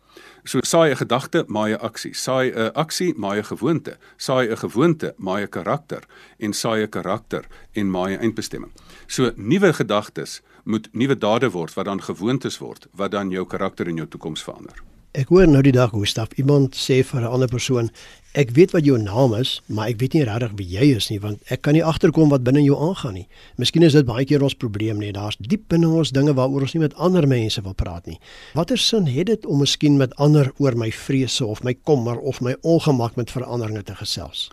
So 0.44 0.60
saai 0.62 0.90
'n 0.90 0.96
gedagte, 0.96 1.44
maai 1.48 1.72
'n 1.72 1.80
aksie. 1.80 2.14
Saai 2.14 2.50
'n 2.50 2.72
aksie, 2.74 3.14
maai 3.16 3.38
'n 3.38 3.44
gewoonte. 3.44 3.96
Saai 4.16 4.48
'n 4.48 4.56
gewoonte, 4.56 5.14
maai 5.16 5.42
'n 5.42 5.48
karakter 5.48 6.02
en 6.38 6.52
saai 6.52 6.82
'n 6.82 6.88
karakter 6.88 7.44
en 7.72 7.90
maai 7.90 8.14
'n 8.14 8.20
eindbestemming. 8.20 8.72
So 9.06 9.32
nuwe 9.36 9.72
gedagtes 9.72 10.42
moet 10.64 10.88
nuwe 10.92 11.18
dade 11.18 11.50
word 11.50 11.74
wat 11.74 11.84
dan 11.84 12.02
gewoontes 12.02 12.58
word 12.58 12.86
wat 12.92 13.10
dan 13.10 13.30
jou 13.30 13.46
karakter 13.46 13.86
en 13.86 13.96
jou 13.96 14.08
toekoms 14.08 14.42
verander. 14.42 14.93
Ek 15.14 15.28
hoor 15.30 15.46
nou 15.46 15.60
die 15.62 15.70
dag 15.70 15.92
hoe 15.94 16.08
stap 16.10 16.32
iemand 16.42 16.74
sê 16.74 16.96
vir 17.06 17.20
'n 17.20 17.30
ander 17.30 17.46
persoon, 17.46 17.90
ek 18.34 18.50
weet 18.50 18.72
wat 18.74 18.84
jou 18.84 18.98
naam 18.98 19.34
is, 19.34 19.60
maar 19.68 19.86
ek 19.86 20.00
weet 20.00 20.14
nie 20.14 20.24
regtig 20.24 20.52
wie 20.56 20.66
jy 20.66 20.96
is 20.96 21.08
nie 21.10 21.20
want 21.20 21.38
ek 21.50 21.62
kan 21.62 21.74
nie 21.74 21.84
agterkom 21.84 22.30
wat 22.30 22.42
binne 22.42 22.64
jou 22.64 22.74
aangaan 22.74 23.14
nie. 23.14 23.28
Miskien 23.56 23.84
is 23.84 23.92
dit 23.92 24.04
baie 24.04 24.24
keer 24.24 24.42
ons 24.42 24.54
probleem 24.54 24.98
nie. 24.98 25.12
Daar's 25.12 25.36
diep 25.38 25.68
binne 25.68 25.86
ons 25.86 26.10
dinge 26.10 26.34
waaroor 26.34 26.62
ons 26.62 26.74
nie 26.74 26.80
met 26.80 26.94
ander 26.94 27.28
mense 27.28 27.62
wil 27.62 27.74
praat 27.74 28.06
nie. 28.06 28.18
Watter 28.54 28.76
sin 28.78 29.06
het 29.06 29.26
dit 29.26 29.46
om 29.46 29.58
miskien 29.58 29.96
met 29.96 30.16
ander 30.16 30.52
oor 30.58 30.74
my 30.74 30.90
vrese 30.90 31.46
of 31.46 31.62
my 31.62 31.74
kommer 31.84 32.18
of 32.18 32.40
my 32.40 32.56
ongemak 32.62 33.14
met 33.16 33.30
veranderinge 33.30 33.84
te 33.84 33.94
gesels? 33.94 34.50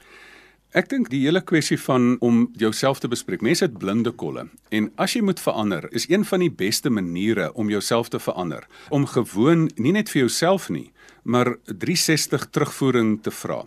Ek 0.71 0.87
dink 0.87 1.09
die 1.11 1.19
hele 1.25 1.41
kwessie 1.43 1.75
van 1.83 2.13
om 2.23 2.45
jouself 2.55 3.01
te 3.03 3.09
bespreek. 3.11 3.41
Mense 3.43 3.65
het 3.65 3.73
blinde 3.75 4.13
kolle 4.15 4.45
en 4.71 4.85
as 4.95 5.17
jy 5.17 5.19
moet 5.27 5.41
verander, 5.43 5.89
is 5.91 6.05
een 6.07 6.23
van 6.23 6.39
die 6.39 6.51
beste 6.61 6.87
maniere 6.87 7.49
om 7.59 7.67
jouself 7.67 8.07
te 8.07 8.21
verander 8.23 8.63
om 8.87 9.03
gewoon 9.03 9.65
nie 9.75 9.91
net 9.91 10.07
vir 10.13 10.21
jouself 10.21 10.69
nie, 10.71 10.93
maar 11.27 11.57
360 11.67 12.47
terugvoering 12.55 13.17
te 13.19 13.35
vra. 13.35 13.65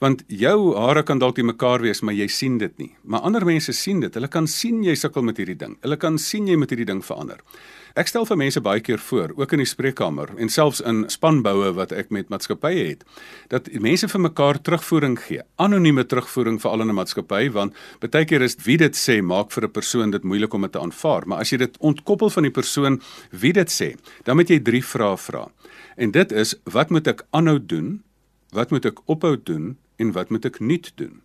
Want 0.00 0.24
jou 0.32 0.72
hare 0.80 1.02
kan 1.04 1.20
dalk 1.20 1.36
die 1.36 1.44
mekaar 1.44 1.84
wees, 1.84 2.00
maar 2.00 2.16
jy 2.16 2.28
sien 2.32 2.56
dit 2.60 2.72
nie. 2.80 2.90
Maar 3.04 3.28
ander 3.28 3.44
mense 3.44 3.72
sien 3.76 4.00
dit. 4.00 4.16
Hulle 4.16 4.28
kan 4.32 4.48
sien 4.48 4.80
jy 4.84 4.96
sukkel 4.96 5.24
met 5.28 5.36
hierdie 5.40 5.56
ding. 5.60 5.76
Hulle 5.84 6.00
kan 6.00 6.16
sien 6.20 6.48
jy 6.48 6.56
met 6.56 6.72
hierdie 6.72 6.88
ding 6.88 7.04
verander. 7.04 7.44
Ek 7.96 8.10
stel 8.10 8.26
vir 8.28 8.36
mense 8.36 8.60
baie 8.60 8.82
keer 8.84 9.00
voor, 9.00 9.32
ook 9.40 9.54
in 9.56 9.62
die 9.62 9.68
spreekkamer 9.68 10.34
en 10.36 10.50
selfs 10.52 10.82
in 10.84 11.06
spanboue 11.08 11.70
wat 11.78 11.94
ek 11.96 12.10
met 12.12 12.28
maatskappye 12.28 12.82
het, 12.90 13.06
dat 13.48 13.70
mense 13.80 14.10
vir 14.12 14.20
mekaar 14.20 14.60
terugvoering 14.60 15.14
gee. 15.16 15.40
Anonieme 15.56 16.04
terugvoering 16.04 16.60
vir 16.60 16.70
al 16.70 16.84
'n 16.84 16.92
maatskappy 16.92 17.48
want 17.56 17.72
baie 18.00 18.26
keer 18.28 18.42
is 18.42 18.56
wie 18.66 18.76
dit 18.76 18.92
sê 18.92 19.22
maak 19.22 19.50
vir 19.50 19.64
'n 19.64 19.72
persoon 19.72 20.10
dit 20.10 20.22
moeilik 20.22 20.52
om 20.52 20.62
dit 20.62 20.72
te 20.72 20.78
aanvaar, 20.78 21.26
maar 21.26 21.40
as 21.40 21.50
jy 21.52 21.58
dit 21.58 21.78
ontkoppel 21.80 22.30
van 22.30 22.42
die 22.42 22.52
persoon 22.52 23.00
wie 23.30 23.52
dit 23.52 23.68
sê, 23.68 23.96
dan 24.24 24.36
moet 24.36 24.48
jy 24.48 24.60
drie 24.60 24.84
vrae 24.84 25.16
vra. 25.16 25.48
En 25.96 26.10
dit 26.10 26.32
is 26.32 26.54
wat 26.64 26.90
moet 26.90 27.06
ek 27.06 27.24
aanhou 27.32 27.58
doen? 27.58 28.02
Wat 28.52 28.70
moet 28.70 28.84
ek 28.84 29.00
ophou 29.06 29.36
doen 29.42 29.78
en 29.96 30.12
wat 30.12 30.30
moet 30.30 30.44
ek 30.44 30.60
nuut 30.60 30.92
doen? 30.96 31.22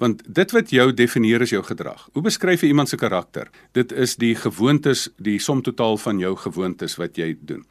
Want 0.00 0.22
dit 0.24 0.52
wat 0.56 0.70
jou 0.72 0.86
definieer 0.96 1.44
is 1.44 1.52
jou 1.52 1.60
gedrag. 1.64 2.06
Hoe 2.12 2.22
beskryf 2.24 2.62
jy 2.64 2.72
iemand 2.72 2.88
se 2.88 2.96
karakter? 2.96 3.50
Dit 3.76 3.92
is 3.92 4.16
die 4.16 4.32
gewoontes, 4.34 5.08
die 5.20 5.38
som 5.38 5.60
totaal 5.62 5.98
van 6.00 6.18
jou 6.22 6.32
gewoontes 6.40 6.96
wat 6.96 7.20
jy 7.20 7.34
doen. 7.40 7.66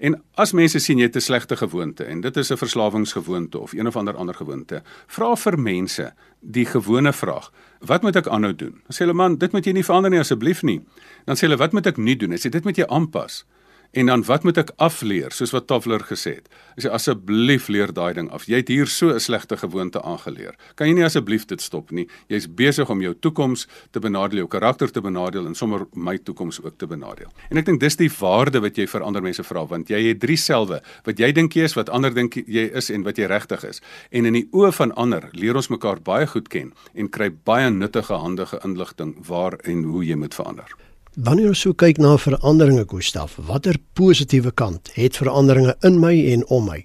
En 0.00 0.16
as 0.40 0.52
mense 0.56 0.80
sien 0.80 0.98
jy 0.98 1.08
het 1.08 1.16
'n 1.16 1.20
slegte 1.20 1.56
gewoonte 1.56 2.04
en 2.04 2.20
dit 2.20 2.36
is 2.36 2.50
'n 2.50 2.56
verslawingsgewoonte 2.56 3.58
of 3.58 3.72
een 3.72 3.86
of 3.86 3.96
ander 3.96 4.16
ander 4.16 4.34
gewoonte, 4.34 4.82
vra 5.06 5.36
vir 5.36 5.58
mense 5.58 6.12
die 6.40 6.64
gewone 6.64 7.12
vraag: 7.12 7.52
Wat 7.80 8.02
moet 8.02 8.16
ek 8.16 8.26
aanhou 8.26 8.54
doen? 8.54 8.80
Dan 8.86 8.94
sê 8.94 8.98
hulle 8.98 9.12
man, 9.12 9.36
dit 9.36 9.52
moet 9.52 9.64
jy 9.64 9.72
nie 9.72 9.84
verander 9.84 10.10
nie 10.10 10.18
asseblief 10.18 10.62
nie. 10.62 10.80
Dan 11.24 11.36
sê 11.36 11.40
hulle 11.40 11.56
wat 11.56 11.72
moet 11.72 11.86
ek 11.86 11.96
nie 11.96 12.16
doen? 12.16 12.32
Ek 12.32 12.40
sê 12.40 12.50
dit 12.50 12.64
moet 12.64 12.76
jy 12.76 12.86
aanpas. 12.86 13.44
En 13.90 14.06
dan 14.06 14.22
wat 14.24 14.42
moet 14.46 14.58
ek 14.60 14.68
afleer 14.78 15.34
soos 15.34 15.50
wat 15.50 15.66
Tafler 15.66 16.04
gesê 16.06 16.36
het? 16.36 16.44
Hy 16.76 16.84
sê 16.84 16.90
asseblief 16.94 17.66
leer 17.74 17.90
daai 17.90 18.14
ding 18.14 18.28
af. 18.30 18.44
Jy 18.46 18.60
het 18.62 18.68
hier 18.70 18.86
so 18.86 19.10
'n 19.10 19.18
slegte 19.18 19.56
gewoonte 19.56 20.02
aangeleer. 20.02 20.54
Kan 20.76 20.86
jy 20.86 20.94
nie 20.94 21.04
asseblief 21.04 21.46
dit 21.46 21.60
stop 21.60 21.90
nie? 21.90 22.06
Jy's 22.28 22.46
besig 22.46 22.90
om 22.90 23.00
jou 23.00 23.14
toekoms 23.14 23.66
te 23.90 23.98
benadeel, 23.98 24.38
jou 24.38 24.48
karakter 24.48 24.90
te 24.90 25.00
benadeel 25.00 25.46
en 25.46 25.54
sommer 25.54 25.86
my 25.94 26.18
toekoms 26.18 26.62
ook 26.62 26.78
te 26.78 26.86
benadeel. 26.86 27.32
En 27.50 27.56
ek 27.56 27.64
dink 27.64 27.80
dis 27.80 27.96
die 27.96 28.10
waarde 28.20 28.60
wat 28.60 28.76
jy 28.76 28.86
vir 28.86 29.02
ander 29.02 29.22
mense 29.22 29.42
vra 29.42 29.66
want 29.66 29.88
jy 29.88 30.08
het 30.08 30.20
drie 30.20 30.36
selwe 30.36 30.80
wat 31.04 31.18
jy 31.18 31.32
dink 31.32 31.52
jy 31.52 31.62
is, 31.62 31.74
wat 31.74 31.88
ander 31.88 32.14
dink 32.14 32.34
jy 32.34 32.70
is 32.72 32.90
en 32.90 33.02
wat 33.02 33.16
jy 33.16 33.26
regtig 33.26 33.64
is. 33.64 33.80
En 34.10 34.24
in 34.24 34.32
die 34.32 34.48
oë 34.52 34.72
van 34.72 34.92
ander 34.92 35.28
leer 35.32 35.56
ons 35.56 35.68
mekaar 35.68 36.00
baie 36.00 36.26
goed 36.26 36.48
ken 36.48 36.72
en 36.94 37.08
kry 37.08 37.30
baie 37.30 37.70
nuttige 37.70 38.14
handige 38.14 38.60
inligting 38.64 39.26
waar 39.26 39.58
en 39.64 39.82
hoe 39.82 40.04
jy 40.04 40.14
moet 40.14 40.34
verander. 40.34 40.89
Wanneer 41.20 41.50
ons 41.50 41.60
so 41.60 41.76
kyk 41.76 41.98
na 42.00 42.14
veranderinge, 42.16 42.86
Gustaf, 42.88 43.34
watter 43.44 43.76
positiewe 43.98 44.54
kant 44.56 44.88
het 44.94 45.18
veranderinge 45.20 45.74
in 45.84 45.98
my 46.00 46.14
en 46.32 46.46
om 46.48 46.64
my? 46.64 46.78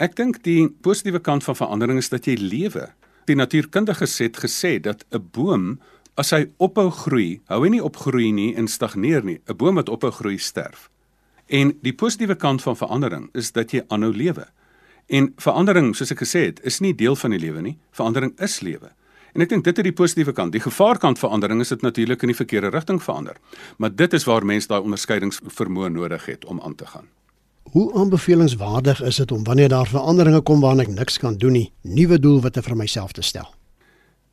Ek 0.00 0.14
dink 0.16 0.38
die 0.46 0.70
positiewe 0.80 1.20
kant 1.20 1.44
van 1.44 1.58
verandering 1.58 2.00
is 2.00 2.08
dat 2.08 2.24
jy 2.24 2.38
lewe. 2.40 2.86
Die 3.28 3.36
natuurkundiges 3.36 4.14
het 4.24 4.40
gesê 4.40 4.78
dat 4.80 5.04
'n 5.12 5.28
boom 5.34 5.80
as 6.16 6.30
hy 6.30 6.48
ophou 6.56 6.88
groei, 6.88 7.42
hou 7.44 7.60
hy 7.64 7.68
nie 7.68 7.84
op 7.84 7.96
groei 7.96 8.32
nie 8.32 8.54
en 8.56 8.68
stagneer 8.68 9.22
nie. 9.24 9.40
'n 9.48 9.56
Boom 9.56 9.74
wat 9.74 9.88
ophou 9.88 10.10
groei 10.10 10.38
sterf. 10.38 10.88
En 11.46 11.76
die 11.82 11.92
positiewe 11.92 12.36
kant 12.36 12.62
van 12.62 12.76
verandering 12.76 13.28
is 13.34 13.52
dat 13.52 13.70
jy 13.70 13.82
aanhou 13.88 14.16
lewe. 14.16 14.46
En 15.08 15.32
verandering, 15.36 15.96
soos 15.96 16.10
ek 16.10 16.22
gesê 16.22 16.46
het, 16.46 16.60
is 16.64 16.80
nie 16.80 16.94
deel 16.94 17.16
van 17.16 17.30
die 17.30 17.40
lewe 17.40 17.60
nie. 17.60 17.78
Verandering 17.90 18.40
is 18.40 18.60
lewe. 18.60 18.92
En 19.34 19.44
ek 19.44 19.52
dink 19.52 19.64
dit 19.64 19.78
is 19.78 19.86
die 19.86 19.94
positiewe 19.94 20.32
kant. 20.32 20.52
Die 20.52 20.62
gevaarkant 20.62 21.18
verandering 21.18 21.60
is 21.60 21.68
dit 21.68 21.82
natuurlik 21.82 22.22
in 22.22 22.32
die 22.32 22.38
verkeerde 22.38 22.72
rigting 22.74 23.02
verander. 23.02 23.36
Maar 23.78 23.94
dit 23.94 24.12
is 24.12 24.26
waar 24.26 24.44
mense 24.46 24.68
daai 24.68 24.80
onderskeidingsvermoë 24.80 25.92
nodig 25.94 26.26
het 26.26 26.44
om 26.44 26.60
aan 26.60 26.74
te 26.74 26.86
gaan. 26.86 27.06
Hoe 27.70 27.92
aanbevelingswaardig 27.94 29.02
is 29.06 29.16
dit 29.16 29.32
om 29.32 29.44
wanneer 29.44 29.68
daar 29.68 29.86
veranderinge 29.86 30.40
kom 30.40 30.60
waarna 30.60 30.82
ek 30.82 30.94
niks 30.96 31.18
kan 31.22 31.36
doen 31.38 31.54
nie, 31.54 31.68
nuwe 31.82 32.18
doelwitte 32.18 32.62
vir 32.66 32.76
myself 32.76 33.12
te 33.14 33.22
stel? 33.22 33.46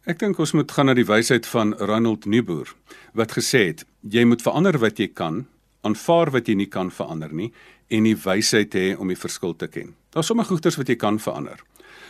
Ek 0.07 0.17
dink 0.19 0.39
ons 0.39 0.55
moet 0.55 0.71
gaan 0.71 0.87
na 0.89 0.95
die 0.95 1.05
wysheid 1.05 1.45
van 1.51 1.75
Ronald 1.77 2.25
Niebuhr 2.25 2.71
wat 3.13 3.35
gesê 3.35 3.67
het: 3.67 3.85
jy 4.01 4.23
moet 4.25 4.41
verander 4.41 4.79
wat 4.79 4.97
jy 4.97 5.09
kan, 5.11 5.45
aanvaar 5.83 6.31
wat 6.31 6.47
jy 6.47 6.55
nie 6.55 6.69
kan 6.71 6.89
verander 6.91 7.33
nie 7.33 7.51
en 7.93 8.07
die 8.07 8.15
wysheid 8.15 8.73
hê 8.75 8.95
om 8.95 9.11
die 9.11 9.19
verskil 9.19 9.53
te 9.55 9.67
ken. 9.67 9.93
Daar's 10.15 10.31
sommige 10.31 10.55
goeders 10.55 10.79
wat 10.79 10.89
jy 10.89 10.95
kan 10.95 11.19
verander. 11.19 11.59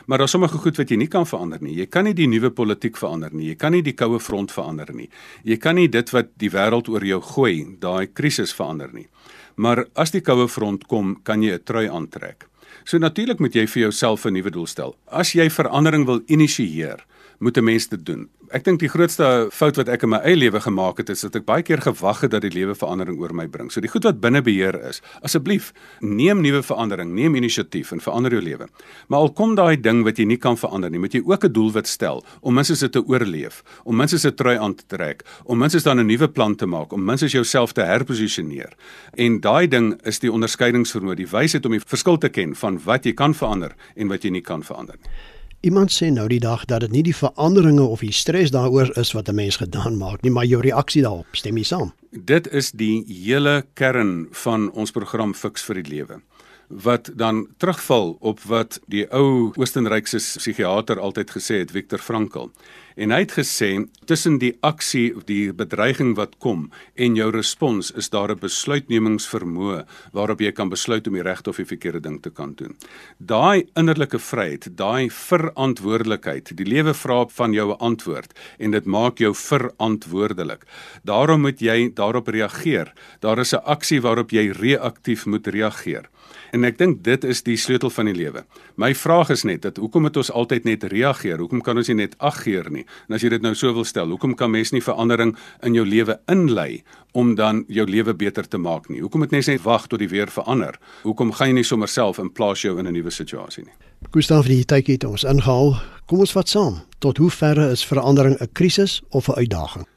Maar 0.06 0.18
daar's 0.18 0.32
sommige 0.32 0.58
goed 0.58 0.78
wat 0.78 0.90
jy 0.90 0.98
nie 0.98 1.08
kan 1.08 1.26
verander 1.26 1.62
nie. 1.62 1.76
Jy 1.76 1.86
kan 1.86 2.04
nie 2.04 2.14
die 2.14 2.28
nuwe 2.28 2.50
politiek 2.50 2.98
verander 2.98 3.34
nie. 3.34 3.50
Jy 3.50 3.56
kan 3.56 3.72
nie 3.72 3.82
die 3.82 3.96
koue 3.98 4.20
front 4.20 4.52
verander 4.52 4.94
nie. 4.94 5.10
Jy 5.44 5.58
kan 5.58 5.76
nie 5.76 5.88
dit 5.88 6.10
wat 6.14 6.30
die 6.38 6.52
wêreld 6.54 6.90
oor 6.90 7.04
jou 7.04 7.22
gooi, 7.22 7.66
daai 7.80 8.08
krisis 8.08 8.54
verander 8.54 8.94
nie. 8.94 9.08
Maar 9.56 9.86
as 9.96 10.12
die 10.12 10.22
koue 10.22 10.48
front 10.48 10.88
kom, 10.88 11.18
kan 11.24 11.42
jy 11.44 11.54
'n 11.54 11.64
trui 11.64 11.88
aantrek. 11.90 12.48
So 12.86 12.98
natuurlik 12.98 13.40
moet 13.40 13.56
jy 13.56 13.66
vir 13.68 13.82
jouself 13.82 14.26
'n 14.26 14.34
nuwe 14.34 14.52
doel 14.52 14.68
stel. 14.68 14.96
As 15.12 15.34
jy 15.34 15.50
verandering 15.50 16.06
wil 16.06 16.22
initieer, 16.28 17.04
moet 17.40 17.58
'n 17.58 17.64
mens 17.64 17.88
dit 17.88 18.06
doen. 18.06 18.30
Ek 18.50 18.64
dink 18.64 18.80
die 18.80 18.90
grootste 18.90 19.50
fout 19.52 19.76
wat 19.76 19.90
ek 19.90 20.04
in 20.04 20.10
my 20.10 20.18
eie 20.18 20.36
lewe 20.36 20.60
gemaak 20.60 20.98
het 20.98 21.10
is 21.10 21.22
dat 21.22 21.36
ek 21.36 21.46
baie 21.46 21.64
keer 21.64 21.82
gewag 21.82 22.22
het 22.22 22.32
dat 22.32 22.42
die 22.42 22.52
lewe 22.52 22.76
verandering 22.76 23.20
oor 23.20 23.34
my 23.34 23.48
bring. 23.48 23.72
So 23.72 23.82
die 23.82 23.90
goed 23.90 24.04
wat 24.04 24.22
binne 24.22 24.42
beheer 24.42 24.88
is, 24.88 25.02
asseblief 25.22 25.74
neem 26.00 26.42
nuwe 26.42 26.64
verandering, 26.64 27.14
neem 27.14 27.36
inisiatief 27.36 27.92
en 27.92 28.00
verander 28.00 28.32
jou 28.32 28.42
lewe. 28.42 28.68
Maar 29.08 29.20
al 29.20 29.34
kom 29.34 29.56
daai 29.56 29.82
ding 29.82 30.04
wat 30.04 30.18
jy 30.18 30.26
nie 30.26 30.38
kan 30.38 30.58
verander 30.58 30.90
nie, 30.90 31.00
moet 31.00 31.14
jy 31.14 31.22
ook 31.26 31.44
'n 31.44 31.52
doelwit 31.52 31.88
stel 31.88 32.24
om 32.42 32.54
minstens 32.54 32.80
dit 32.80 32.92
te 32.92 33.04
oorleef, 33.04 33.64
om 33.84 33.96
minstens 33.96 34.26
'n 34.26 34.36
trui 34.36 34.58
aan 34.58 34.76
te 34.76 34.84
trek, 34.88 35.24
om 35.44 35.58
minstens 35.58 35.84
dan 35.84 36.00
'n 36.00 36.06
nuwe 36.06 36.28
plan 36.28 36.56
te 36.56 36.66
maak, 36.66 36.94
om 36.94 37.04
minstens 37.04 37.32
jouself 37.32 37.74
te 37.74 37.82
herposisioneer. 37.82 38.74
En 39.16 39.40
daai 39.40 39.68
ding 39.68 40.00
is 40.06 40.20
die 40.20 40.32
onderskeidingsvermoë, 40.32 41.16
die 41.16 41.28
wysheid 41.28 41.66
om 41.66 41.72
die 41.72 41.82
verskil 41.86 42.18
te 42.18 42.30
ken 42.30 42.56
van 42.56 42.80
wat 42.84 43.04
jy 43.04 43.14
kan 43.14 43.34
verander 43.34 43.76
en 43.96 44.08
wat 44.08 44.24
jy 44.24 44.30
nie 44.30 44.42
kan 44.42 44.64
verander 44.64 44.96
nie. 45.02 45.37
Iemand 45.66 45.90
sê 45.90 46.12
nou 46.14 46.28
die 46.30 46.40
dag 46.40 46.68
dat 46.70 46.84
dit 46.86 46.92
nie 46.94 47.02
die 47.08 47.16
veranderinge 47.18 47.82
of 47.82 48.04
die 48.06 48.14
stres 48.14 48.52
daaroor 48.54 48.92
is 48.98 49.12
wat 49.18 49.30
'n 49.30 49.36
mens 49.36 49.58
gedaan 49.58 49.98
maak 49.98 50.22
nie, 50.22 50.32
maar 50.32 50.46
jou 50.46 50.62
reaksie 50.62 51.02
daarop. 51.02 51.26
Stem 51.32 51.58
jy 51.58 51.64
saam? 51.64 51.94
Dit 52.12 52.48
is 52.48 52.72
die 52.72 53.04
hele 53.08 53.66
kern 53.74 54.28
van 54.32 54.72
ons 54.72 54.92
program 54.92 55.34
Fix 55.34 55.64
vir 55.64 55.76
die 55.82 55.90
Lewe 55.90 56.22
wat 56.68 57.10
dan 57.16 57.48
terugval 57.58 58.18
op 58.20 58.42
wat 58.42 58.80
die 58.88 59.06
ou 59.12 59.52
Oostenrykse 59.56 60.18
psigiater 60.18 61.00
altyd 61.00 61.32
gesê 61.32 61.60
het 61.64 61.72
Viktor 61.72 62.00
Frankl. 62.00 62.52
En 62.98 63.12
hy 63.14 63.20
het 63.22 63.36
gesê 63.38 63.68
tussen 64.10 64.40
die 64.42 64.56
aksie 64.66 65.12
of 65.14 65.28
die 65.30 65.52
bedreiging 65.54 66.16
wat 66.18 66.32
kom 66.42 66.64
en 66.98 67.18
jou 67.20 67.28
respons 67.30 67.92
is 67.94 68.10
daar 68.10 68.32
'n 68.34 68.40
besluitnemingsvermoë 68.42 69.86
waarop 70.14 70.40
jy 70.42 70.52
kan 70.52 70.70
besluit 70.70 71.08
om 71.08 71.14
die 71.14 71.22
regte 71.22 71.50
of 71.50 71.58
die 71.58 71.66
verkeerde 71.66 72.00
ding 72.00 72.22
te 72.22 72.32
kan 72.32 72.56
doen. 72.56 72.76
Daai 73.20 73.70
innerlike 73.76 74.20
vryheid, 74.20 74.78
daai 74.78 75.10
verantwoordelikheid, 75.10 76.58
die 76.58 76.66
lewe 76.66 76.94
vra 76.94 77.28
van 77.28 77.54
jou 77.54 77.70
'n 77.70 77.80
antwoord 77.80 78.34
en 78.58 78.72
dit 78.72 78.86
maak 78.86 79.18
jou 79.20 79.34
verantwoordelik. 79.34 80.66
Daarom 81.04 81.42
moet 81.42 81.60
jy 81.60 81.92
daarop 81.94 82.28
reageer. 82.28 82.94
Daar 83.20 83.40
is 83.40 83.54
'n 83.54 83.62
aksie 83.64 84.02
waarop 84.02 84.32
jy 84.32 84.50
reaktief 84.50 85.26
moet 85.26 85.48
reageer. 85.48 86.10
En 86.56 86.64
ek 86.64 86.78
dink 86.78 87.04
dit 87.04 87.24
is 87.28 87.44
die 87.44 87.58
sleutel 87.60 87.92
van 87.94 88.06
die 88.06 88.16
lewe. 88.16 88.44
My 88.80 88.94
vraag 88.96 89.32
is 89.36 89.44
net 89.44 89.66
dat 89.68 89.78
hoekom 89.82 90.08
moet 90.08 90.18
ons 90.18 90.32
altyd 90.32 90.64
net 90.64 90.84
reageer? 90.84 91.42
Hoekom 91.44 91.62
kan 91.66 91.78
ons 91.78 91.92
nie 91.92 92.00
net 92.04 92.16
aggeer 92.24 92.70
nie? 92.72 92.86
En 93.08 93.16
as 93.16 93.22
jy 93.22 93.30
dit 93.30 93.42
nou 93.42 93.54
so 93.56 93.74
wil 93.74 93.86
stel, 93.86 94.10
hoekom 94.10 94.36
kan 94.36 94.52
mens 94.52 94.72
nie 94.72 94.82
verandering 94.82 95.36
in 95.64 95.74
jou 95.74 95.86
lewe 95.86 96.20
inlei 96.28 96.84
om 97.14 97.36
dan 97.36 97.64
jou 97.68 97.86
lewe 97.88 98.14
beter 98.14 98.48
te 98.48 98.58
maak 98.58 98.90
nie? 98.90 99.02
Hoekom 99.02 99.20
moet 99.20 99.32
mens 99.32 99.48
net 99.48 99.62
wag 99.62 99.88
tot 99.88 100.00
die 100.00 100.10
weer 100.10 100.28
verander? 100.28 100.80
Hoekom 101.04 101.32
gaan 101.32 101.48
jy 101.48 101.54
nie 101.54 101.68
sommer 101.68 101.88
self 101.88 102.18
in 102.18 102.32
plaas 102.32 102.62
jou 102.62 102.78
in 102.80 102.88
'n 102.88 102.94
nuwe 102.94 103.12
situasie 103.12 103.64
nie? 103.64 103.74
Gustav, 104.12 104.46
die 104.46 104.66
tyd 104.66 104.88
het 104.88 105.04
ons 105.04 105.24
ingehaal. 105.24 105.82
Kom 106.06 106.20
ons 106.20 106.32
vat 106.32 106.50
saam. 106.50 106.82
Tot 107.00 107.18
hoe 107.18 107.30
ver 107.30 107.58
is 107.72 107.86
verandering 107.86 108.38
'n 108.40 108.50
krisis 108.54 109.02
of 109.10 109.28
'n 109.28 109.34
uitdaging? 109.34 109.97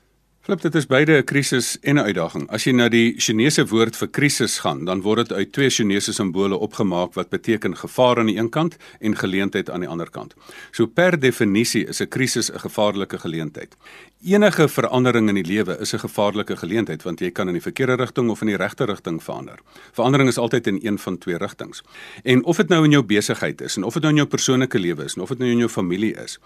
Flip, 0.50 0.62
dit 0.62 0.74
is 0.74 0.86
beide 0.86 1.12
'n 1.16 1.24
krisis 1.24 1.78
en 1.80 1.94
'n 1.94 2.04
uitdaging. 2.04 2.50
As 2.50 2.64
jy 2.64 2.72
na 2.72 2.88
die 2.88 3.14
Chinese 3.16 3.66
woord 3.66 3.96
vir 3.96 4.08
krisis 4.08 4.58
gaan, 4.58 4.84
dan 4.84 5.00
word 5.00 5.28
dit 5.28 5.32
uit 5.32 5.52
twee 5.52 5.70
Chinese 5.70 6.12
simbole 6.12 6.56
opgemaak 6.58 7.14
wat 7.14 7.28
beteken 7.28 7.76
gevaar 7.76 8.18
aan 8.18 8.26
die 8.26 8.36
een 8.36 8.48
kant 8.48 8.76
en 9.00 9.16
geleentheid 9.16 9.70
aan 9.70 9.80
die 9.80 9.88
ander 9.88 10.10
kant. 10.10 10.34
So 10.70 10.86
per 10.86 11.20
definisie 11.20 11.86
is 11.86 12.00
'n 12.00 12.08
krisis 12.08 12.50
'n 12.50 12.58
gevaarlike 12.58 13.18
geleentheid. 13.18 13.76
Enige 14.20 14.66
verandering 14.68 15.30
in 15.32 15.38
die 15.38 15.46
lewe 15.48 15.78
is 15.80 15.94
'n 15.94 15.98
gevaarlike 15.98 16.56
geleentheid 16.56 17.02
want 17.02 17.20
jy 17.20 17.30
kan 17.30 17.46
in 17.46 17.54
die 17.54 17.62
verkeerde 17.62 17.96
rigting 17.96 18.30
of 18.30 18.40
in 18.40 18.46
die 18.46 18.56
regte 18.56 18.84
rigting 18.84 19.22
verander. 19.22 19.58
Verandering 19.92 20.28
is 20.28 20.38
altyd 20.38 20.66
in 20.66 20.78
een 20.82 20.98
van 20.98 21.18
twee 21.18 21.36
rigtings. 21.36 21.82
En 22.22 22.44
of 22.44 22.56
dit 22.56 22.68
nou 22.68 22.84
in 22.84 22.90
jou 22.90 23.02
besigheid 23.02 23.60
is 23.60 23.76
en 23.76 23.82
of 23.82 23.94
dit 23.94 24.02
nou 24.02 24.12
in 24.12 24.18
jou 24.18 24.28
persoonlike 24.28 24.78
lewe 24.78 25.04
is 25.04 25.14
en 25.14 25.22
of 25.22 25.28
dit 25.28 25.38
nou 25.38 25.50
in 25.50 25.58
jou 25.58 25.68
familie 25.68 26.14
is. 26.14 26.38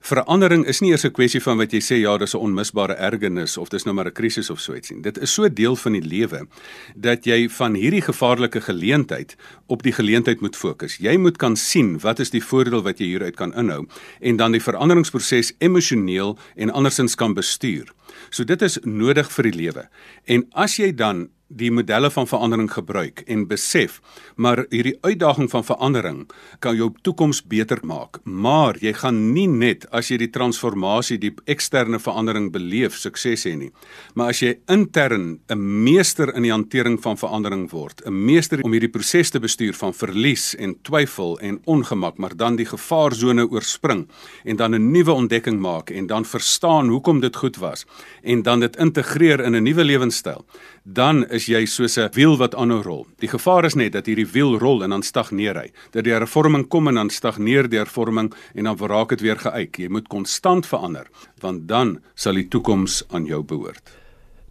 Verandering 0.00 0.66
is 0.66 0.80
nie 0.80 0.90
eers 0.90 1.04
'n 1.04 1.10
kwessie 1.10 1.40
van 1.42 1.56
wat 1.56 1.72
jy 1.72 1.80
sê 1.80 1.94
ja, 2.00 2.18
dis 2.18 2.34
'n 2.34 2.38
onmisbare 2.38 2.94
ergernis 2.94 3.42
is 3.42 3.56
of 3.56 3.68
dis 3.68 3.84
nou 3.84 3.94
maar 3.94 4.06
'n 4.06 4.12
krisis 4.12 4.50
of 4.50 4.60
so 4.60 4.74
iets 4.74 4.90
nie. 4.90 5.00
Dit 5.00 5.18
is 5.18 5.32
so 5.32 5.48
deel 5.48 5.76
van 5.76 5.92
die 5.92 6.02
lewe 6.02 6.46
dat 6.94 7.24
jy 7.24 7.48
van 7.48 7.74
hierdie 7.74 8.02
gevaarlike 8.02 8.60
geleentheid 8.60 9.36
op 9.66 9.82
die 9.82 9.92
geleentheid 9.92 10.40
moet 10.40 10.56
fokus. 10.56 10.96
Jy 10.96 11.16
moet 11.16 11.38
kan 11.38 11.56
sien 11.56 11.98
wat 11.98 12.18
is 12.18 12.30
die 12.30 12.44
voordeel 12.44 12.82
wat 12.82 12.98
jy 12.98 13.06
hieruit 13.06 13.36
kan 13.36 13.54
inhou 13.54 13.86
en 14.20 14.36
dan 14.36 14.52
die 14.52 14.60
veranderingsproses 14.60 15.52
emosioneel 15.58 16.38
en 16.56 16.70
andersins 16.70 17.14
kan 17.22 17.36
bestuur. 17.38 17.92
So 18.30 18.44
dit 18.48 18.62
is 18.66 18.80
nodig 18.82 19.30
vir 19.36 19.50
die 19.50 19.56
lewe. 19.60 19.86
En 20.26 20.46
as 20.66 20.78
jy 20.80 20.90
dan 20.96 21.28
die 21.56 21.70
modelle 21.70 22.10
van 22.10 22.26
verandering 22.26 22.70
gebruik 22.72 23.22
en 23.26 23.46
besef 23.46 24.00
maar 24.36 24.64
hierdie 24.70 24.96
uitdaging 25.02 25.50
van 25.50 25.64
verandering 25.64 26.20
kan 26.58 26.76
jou 26.76 26.90
toekoms 27.02 27.42
beter 27.46 27.78
maak. 27.82 28.18
Maar 28.24 28.78
jy 28.80 28.92
gaan 28.96 29.20
nie 29.34 29.46
net 29.48 29.86
as 29.92 30.10
jy 30.10 30.18
die 30.22 30.30
transformasie 30.32 31.18
die 31.20 31.32
eksterne 31.50 32.00
verandering 32.02 32.50
beleef 32.52 32.96
sukses 32.98 33.46
hê 33.46 33.54
nie. 33.58 33.70
Maar 34.14 34.32
as 34.32 34.42
jy 34.42 34.56
intern 34.68 35.40
'n 35.48 35.84
meester 35.84 36.34
in 36.34 36.42
die 36.42 36.52
hantering 36.52 36.98
van 37.02 37.16
verandering 37.16 37.70
word 37.70 38.02
'n 38.06 38.24
meester 38.24 38.60
om 38.62 38.72
hierdie 38.72 38.90
proses 38.90 39.30
te 39.30 39.40
bestuur 39.40 39.74
van 39.74 39.92
verlies 39.94 40.54
en 40.56 40.76
twyfel 40.82 41.38
en 41.40 41.60
ongemak 41.64 42.18
maar 42.18 42.36
dan 42.36 42.56
die 42.56 42.66
gevaarsone 42.66 43.48
oorspring 43.50 44.08
en 44.44 44.56
dan 44.56 44.74
'n 44.74 44.92
nuwe 44.92 45.12
ontdekking 45.12 45.60
maak 45.60 45.90
en 45.90 46.06
dan 46.06 46.24
verstaan 46.24 46.88
hoekom 46.88 47.20
dit 47.20 47.36
goed 47.36 47.56
was 47.56 47.86
en 48.22 48.42
dan 48.42 48.60
dit 48.60 48.76
integreer 48.76 49.40
in 49.40 49.54
'n 49.54 49.62
nuwe 49.62 49.84
lewenstyl 49.84 50.44
dan 50.84 51.28
is 51.30 51.41
jy 51.46 51.66
soos 51.66 51.98
'n 51.98 52.10
wiel 52.14 52.36
wat 52.36 52.54
aanhou 52.54 52.82
rol. 52.82 53.06
Die 53.18 53.28
gevaar 53.28 53.64
is 53.64 53.74
net 53.74 53.92
dat 53.92 54.06
hierdie 54.06 54.26
wiel 54.26 54.58
rol 54.58 54.82
en 54.82 54.90
dan 54.90 55.02
stagneer 55.02 55.56
hy. 55.56 55.70
Dat 55.92 56.04
die 56.04 56.12
hervorming 56.12 56.68
kom 56.68 56.88
en 56.88 56.94
dan 56.94 57.10
stagneer 57.10 57.68
die 57.68 57.78
hervorming 57.78 58.32
en 58.54 58.64
dan 58.64 58.76
raak 58.76 59.08
dit 59.08 59.20
weer 59.20 59.38
geëik. 59.38 59.78
Jy 59.78 59.88
moet 59.88 60.08
konstant 60.08 60.66
verander 60.66 61.06
want 61.40 61.68
dan 61.68 62.00
sal 62.14 62.34
die 62.34 62.48
toekoms 62.48 63.02
aan 63.10 63.24
jou 63.24 63.42
behoort. 63.42 64.02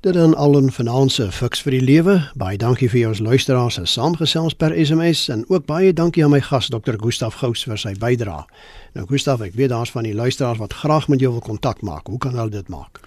Dit 0.01 0.13
dan 0.13 0.35
al 0.35 0.57
'n 0.57 0.71
finansie 0.71 1.31
fiks 1.31 1.61
vir 1.61 1.71
die 1.71 1.81
lewe. 1.81 2.31
Baie 2.35 2.57
dankie 2.57 2.89
vir 2.89 2.99
jou 2.99 3.21
luisteraars 3.21 3.77
en 3.77 3.87
saamgesels 3.87 4.53
per 4.53 4.85
SMS 4.85 5.29
en 5.29 5.45
ook 5.47 5.65
baie 5.65 5.93
dankie 5.93 6.23
aan 6.23 6.31
my 6.31 6.41
gas 6.41 6.67
Dr. 6.67 6.95
Gustaf 6.97 7.33
Gous 7.33 7.63
vir 7.63 7.77
sy 7.77 7.93
bydrae. 7.93 8.45
Nou 8.93 9.05
Gustaf, 9.05 9.41
ek 9.41 9.53
weet 9.53 9.69
daar's 9.69 9.91
van 9.91 10.03
die 10.03 10.15
luisteraars 10.15 10.57
wat 10.57 10.73
graag 10.73 11.07
met 11.07 11.19
jou 11.19 11.31
wil 11.31 11.41
kontak 11.41 11.81
maak. 11.81 12.07
Hoe 12.07 12.17
kan 12.17 12.35
hulle 12.35 12.49
dit 12.49 12.67
maak? 12.67 12.99